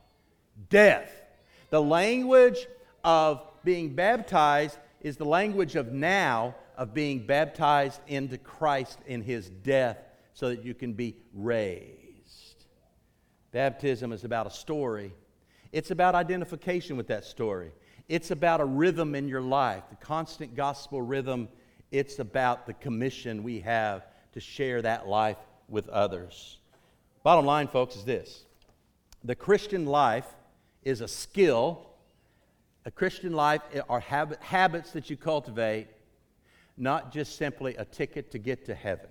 Death. 0.69 1.11
The 1.71 1.81
language 1.81 2.67
of 3.03 3.41
being 3.63 3.95
baptized 3.95 4.77
is 4.99 5.17
the 5.17 5.25
language 5.25 5.75
of 5.75 5.91
now 5.91 6.55
of 6.77 6.93
being 6.93 7.25
baptized 7.25 8.01
into 8.07 8.37
Christ 8.37 8.99
in 9.07 9.21
his 9.21 9.49
death 9.49 9.97
so 10.33 10.49
that 10.49 10.63
you 10.63 10.73
can 10.73 10.93
be 10.93 11.15
raised. 11.33 12.60
Baptism 13.51 14.11
is 14.13 14.23
about 14.23 14.47
a 14.47 14.51
story, 14.51 15.13
it's 15.71 15.91
about 15.91 16.15
identification 16.15 16.97
with 16.97 17.07
that 17.07 17.25
story. 17.25 17.71
It's 18.09 18.31
about 18.31 18.59
a 18.59 18.65
rhythm 18.65 19.15
in 19.15 19.29
your 19.29 19.41
life, 19.41 19.83
the 19.89 19.95
constant 19.95 20.53
gospel 20.53 21.01
rhythm. 21.01 21.47
It's 21.91 22.19
about 22.19 22.67
the 22.67 22.73
commission 22.73 23.41
we 23.41 23.61
have 23.61 24.05
to 24.33 24.41
share 24.41 24.81
that 24.81 25.07
life 25.07 25.37
with 25.69 25.87
others. 25.87 26.57
Bottom 27.23 27.45
line, 27.45 27.69
folks, 27.69 27.95
is 27.95 28.03
this 28.03 28.43
the 29.23 29.35
Christian 29.35 29.85
life 29.85 30.27
is 30.83 31.01
a 31.01 31.07
skill. 31.07 31.87
A 32.83 32.91
Christian 32.91 33.31
life 33.31 33.61
are 33.87 33.99
habit, 33.99 34.41
habits 34.41 34.91
that 34.91 35.09
you 35.09 35.15
cultivate, 35.15 35.87
not 36.77 37.13
just 37.13 37.37
simply 37.37 37.75
a 37.75 37.85
ticket 37.85 38.31
to 38.31 38.39
get 38.39 38.65
to 38.65 38.75
heaven. 38.75 39.07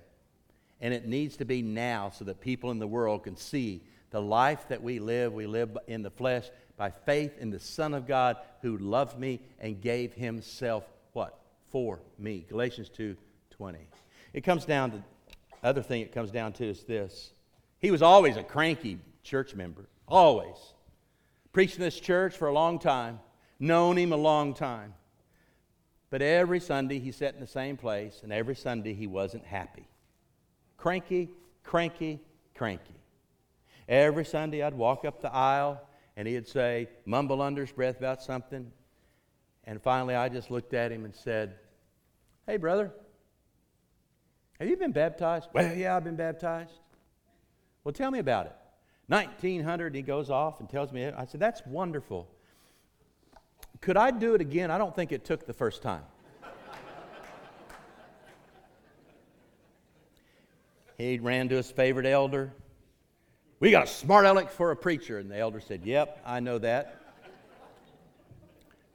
And 0.81 0.92
it 0.92 1.07
needs 1.07 1.37
to 1.37 1.44
be 1.44 1.62
now 1.62 2.11
so 2.11 2.24
that 2.24 2.40
people 2.40 2.70
in 2.70 2.79
the 2.79 2.87
world 2.87 3.22
can 3.24 3.37
see 3.37 3.83
the 4.11 4.20
life 4.20 4.68
that 4.68 4.83
we 4.83 4.99
live. 4.99 5.33
We 5.33 5.46
live 5.46 5.77
in 5.87 6.03
the 6.03 6.11
flesh 6.11 6.49
by 6.77 6.90
faith 6.90 7.38
in 7.38 7.51
the 7.51 7.61
Son 7.61 7.94
of 7.94 8.07
God 8.07 8.37
who 8.62 8.77
loved 8.79 9.18
me 9.18 9.40
and 9.59 9.81
gave 9.81 10.12
himself 10.14 10.85
what? 11.12 11.38
For 11.70 12.01
me. 12.18 12.44
Galatians 12.49 12.88
2 12.90 13.16
20. 13.51 13.79
It 14.33 14.42
comes 14.42 14.64
down 14.64 14.90
to, 14.92 15.03
other 15.62 15.83
thing 15.83 16.03
it 16.03 16.12
comes 16.12 16.31
down 16.31 16.53
to 16.55 16.64
is 16.64 16.85
this. 16.85 17.33
He 17.79 17.90
was 17.90 18.03
always 18.03 18.37
a 18.37 18.42
cranky 18.42 18.99
church 19.23 19.55
member, 19.55 19.88
always. 20.09 20.57
Preaching 21.53 21.81
this 21.81 21.99
church 21.99 22.37
for 22.37 22.49
a 22.49 22.53
long 22.53 22.79
time, 22.79 23.20
known 23.59 23.99
him 23.99 24.12
a 24.12 24.16
long 24.16 24.55
time. 24.55 24.94
But 26.09 26.23
every 26.23 26.61
Sunday 26.61 26.99
he 26.99 27.12
sat 27.12 27.35
in 27.35 27.40
the 27.40 27.46
same 27.46 27.77
place, 27.77 28.20
and 28.23 28.33
every 28.33 28.57
Sunday 28.57 28.94
he 28.94 29.07
wasn't 29.07 29.44
happy. 29.44 29.87
Cranky, 30.77 31.29
cranky, 31.62 32.20
cranky. 32.55 33.00
Every 33.90 34.24
Sunday 34.24 34.62
I'd 34.62 34.74
walk 34.74 35.05
up 35.05 35.20
the 35.20 35.35
aisle 35.35 35.83
and 36.16 36.29
he'd 36.29 36.46
say, 36.46 36.88
mumble 37.05 37.42
under 37.42 37.62
his 37.62 37.72
breath 37.72 37.98
about 37.98 38.22
something. 38.22 38.70
And 39.64 39.83
finally 39.83 40.14
I 40.14 40.29
just 40.29 40.48
looked 40.48 40.74
at 40.74 40.92
him 40.92 41.05
and 41.05 41.12
said, 41.14 41.57
Hey, 42.46 42.57
brother, 42.57 42.92
have 44.61 44.68
you 44.68 44.76
been 44.76 44.92
baptized? 44.92 45.48
Well, 45.53 45.74
yeah, 45.74 45.96
I've 45.96 46.05
been 46.05 46.14
baptized. 46.14 46.70
Well, 47.83 47.92
tell 47.92 48.12
me 48.12 48.20
about 48.20 48.46
it. 48.46 48.55
1900, 49.09 49.92
he 49.92 50.03
goes 50.03 50.31
off 50.31 50.61
and 50.61 50.68
tells 50.68 50.92
me. 50.92 51.07
I 51.07 51.24
said, 51.24 51.40
That's 51.40 51.66
wonderful. 51.66 52.29
Could 53.81 53.96
I 53.96 54.12
do 54.12 54.37
it 54.37 54.40
again? 54.40 54.70
I 54.70 54.79
don't 54.79 54.94
think 54.94 55.11
it 55.11 55.24
took 55.24 55.46
the 55.46 55.53
first 55.53 55.83
time. 55.83 56.05
he 60.96 61.18
ran 61.18 61.48
to 61.48 61.57
his 61.57 61.72
favorite 61.72 62.07
elder. 62.07 62.53
We 63.61 63.70
got 63.70 63.85
a 63.85 63.87
smart 63.87 64.25
aleck 64.25 64.51
for 64.51 64.70
a 64.70 64.77
preacher. 64.77 65.18
And 65.18 65.31
the 65.31 65.38
elder 65.38 65.61
said, 65.61 65.85
Yep, 65.85 66.23
I 66.25 66.40
know 66.40 66.59
that. 66.59 66.96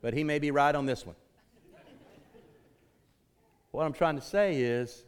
But 0.01 0.13
he 0.13 0.23
may 0.23 0.39
be 0.39 0.51
right 0.51 0.73
on 0.73 0.85
this 0.85 1.05
one. 1.05 1.15
What 3.71 3.85
I'm 3.85 3.93
trying 3.93 4.15
to 4.15 4.21
say 4.21 4.55
is 4.55 5.03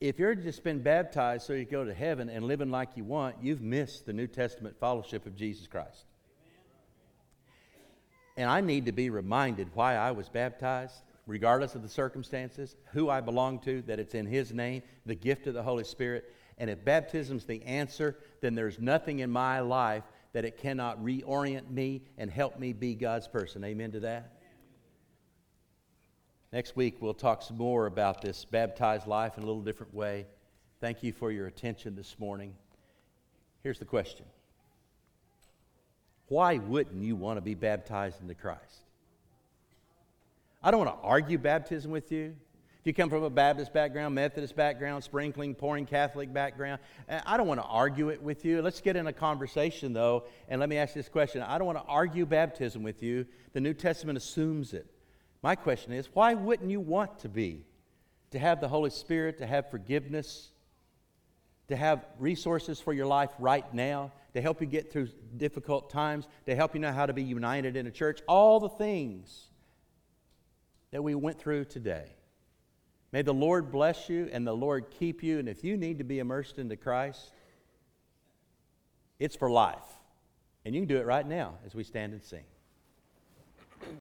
if 0.00 0.18
you're 0.18 0.34
just 0.34 0.62
been 0.62 0.82
baptized 0.82 1.46
so 1.46 1.54
you 1.54 1.64
go 1.64 1.84
to 1.84 1.94
heaven 1.94 2.28
and 2.28 2.44
living 2.44 2.70
like 2.70 2.96
you 2.96 3.04
want, 3.04 3.36
you've 3.40 3.62
missed 3.62 4.06
the 4.06 4.12
New 4.12 4.26
Testament 4.26 4.78
fellowship 4.78 5.26
of 5.26 5.34
Jesus 5.34 5.66
Christ. 5.66 6.04
And 8.36 8.48
I 8.48 8.60
need 8.60 8.86
to 8.86 8.92
be 8.92 9.10
reminded 9.10 9.68
why 9.74 9.96
I 9.96 10.12
was 10.12 10.28
baptized, 10.28 10.94
regardless 11.26 11.74
of 11.74 11.82
the 11.82 11.88
circumstances, 11.88 12.76
who 12.92 13.08
I 13.08 13.20
belong 13.20 13.58
to, 13.60 13.82
that 13.82 13.98
it's 13.98 14.14
in 14.14 14.26
His 14.26 14.52
name, 14.52 14.82
the 15.06 15.14
gift 15.14 15.46
of 15.46 15.54
the 15.54 15.62
Holy 15.62 15.84
Spirit, 15.84 16.32
and 16.58 16.68
if 16.68 16.84
baptism's 16.84 17.44
the 17.44 17.62
answer, 17.62 18.18
then 18.40 18.54
there's 18.54 18.78
nothing 18.78 19.20
in 19.20 19.30
my 19.30 19.60
life 19.60 20.02
that 20.32 20.44
it 20.44 20.58
cannot 20.58 21.02
reorient 21.02 21.70
me 21.70 22.02
and 22.18 22.30
help 22.30 22.58
me 22.58 22.72
be 22.72 22.94
God's 22.94 23.28
person. 23.28 23.64
Amen 23.64 23.92
to 23.92 24.00
that? 24.00 24.34
Next 26.52 26.76
week, 26.76 26.96
we'll 27.00 27.14
talk 27.14 27.42
some 27.42 27.58
more 27.58 27.86
about 27.86 28.22
this 28.22 28.44
baptized 28.44 29.06
life 29.06 29.36
in 29.36 29.42
a 29.42 29.46
little 29.46 29.62
different 29.62 29.94
way. 29.94 30.26
Thank 30.80 31.02
you 31.02 31.12
for 31.12 31.30
your 31.30 31.46
attention 31.46 31.94
this 31.94 32.18
morning. 32.18 32.54
Here's 33.62 33.78
the 33.78 33.84
question 33.84 34.26
Why 36.26 36.58
wouldn't 36.58 37.02
you 37.02 37.16
want 37.16 37.36
to 37.36 37.42
be 37.42 37.54
baptized 37.54 38.20
into 38.20 38.34
Christ? 38.34 38.82
I 40.62 40.70
don't 40.70 40.84
want 40.84 41.00
to 41.00 41.06
argue 41.06 41.38
baptism 41.38 41.90
with 41.90 42.10
you 42.10 42.34
you 42.86 42.94
come 42.94 43.10
from 43.10 43.22
a 43.22 43.30
Baptist 43.30 43.72
background, 43.72 44.14
Methodist 44.14 44.54
background, 44.54 45.02
sprinkling, 45.04 45.54
pouring 45.54 45.84
Catholic 45.84 46.32
background, 46.32 46.80
eh, 47.08 47.20
I 47.26 47.36
don't 47.36 47.46
want 47.46 47.60
to 47.60 47.66
argue 47.66 48.08
it 48.08 48.22
with 48.22 48.44
you. 48.44 48.62
Let's 48.62 48.80
get 48.80 48.96
in 48.96 49.06
a 49.06 49.12
conversation, 49.12 49.92
though, 49.92 50.24
and 50.48 50.60
let 50.60 50.68
me 50.68 50.76
ask 50.76 50.94
this 50.94 51.08
question. 51.08 51.42
I 51.42 51.58
don't 51.58 51.66
want 51.66 51.78
to 51.78 51.84
argue 51.84 52.24
baptism 52.24 52.82
with 52.82 53.02
you. 53.02 53.26
The 53.52 53.60
New 53.60 53.74
Testament 53.74 54.16
assumes 54.16 54.72
it. 54.72 54.86
My 55.42 55.54
question 55.54 55.92
is 55.92 56.08
why 56.12 56.34
wouldn't 56.34 56.70
you 56.70 56.80
want 56.80 57.20
to 57.20 57.28
be? 57.28 57.64
To 58.32 58.38
have 58.38 58.60
the 58.60 58.68
Holy 58.68 58.90
Spirit, 58.90 59.38
to 59.38 59.46
have 59.46 59.70
forgiveness, 59.70 60.52
to 61.68 61.76
have 61.76 62.04
resources 62.18 62.80
for 62.80 62.92
your 62.92 63.06
life 63.06 63.30
right 63.38 63.72
now, 63.72 64.12
to 64.34 64.40
help 64.40 64.60
you 64.60 64.66
get 64.66 64.92
through 64.92 65.08
difficult 65.36 65.90
times, 65.90 66.28
to 66.46 66.54
help 66.54 66.74
you 66.74 66.80
know 66.80 66.92
how 66.92 67.06
to 67.06 67.12
be 67.12 67.22
united 67.22 67.76
in 67.76 67.86
a 67.86 67.90
church, 67.90 68.20
all 68.28 68.60
the 68.60 68.68
things 68.68 69.46
that 70.90 71.02
we 71.02 71.14
went 71.14 71.38
through 71.38 71.64
today. 71.64 72.06
May 73.12 73.22
the 73.22 73.34
Lord 73.34 73.72
bless 73.72 74.08
you 74.08 74.28
and 74.32 74.46
the 74.46 74.52
Lord 74.52 74.86
keep 74.90 75.22
you. 75.22 75.38
And 75.38 75.48
if 75.48 75.64
you 75.64 75.76
need 75.76 75.98
to 75.98 76.04
be 76.04 76.18
immersed 76.18 76.58
into 76.58 76.76
Christ, 76.76 77.32
it's 79.18 79.34
for 79.34 79.50
life. 79.50 79.84
And 80.64 80.74
you 80.74 80.82
can 80.82 80.88
do 80.88 80.98
it 80.98 81.06
right 81.06 81.26
now 81.26 81.54
as 81.64 81.74
we 81.74 81.84
stand 81.84 82.12
and 82.12 82.22
sing. 82.22 82.44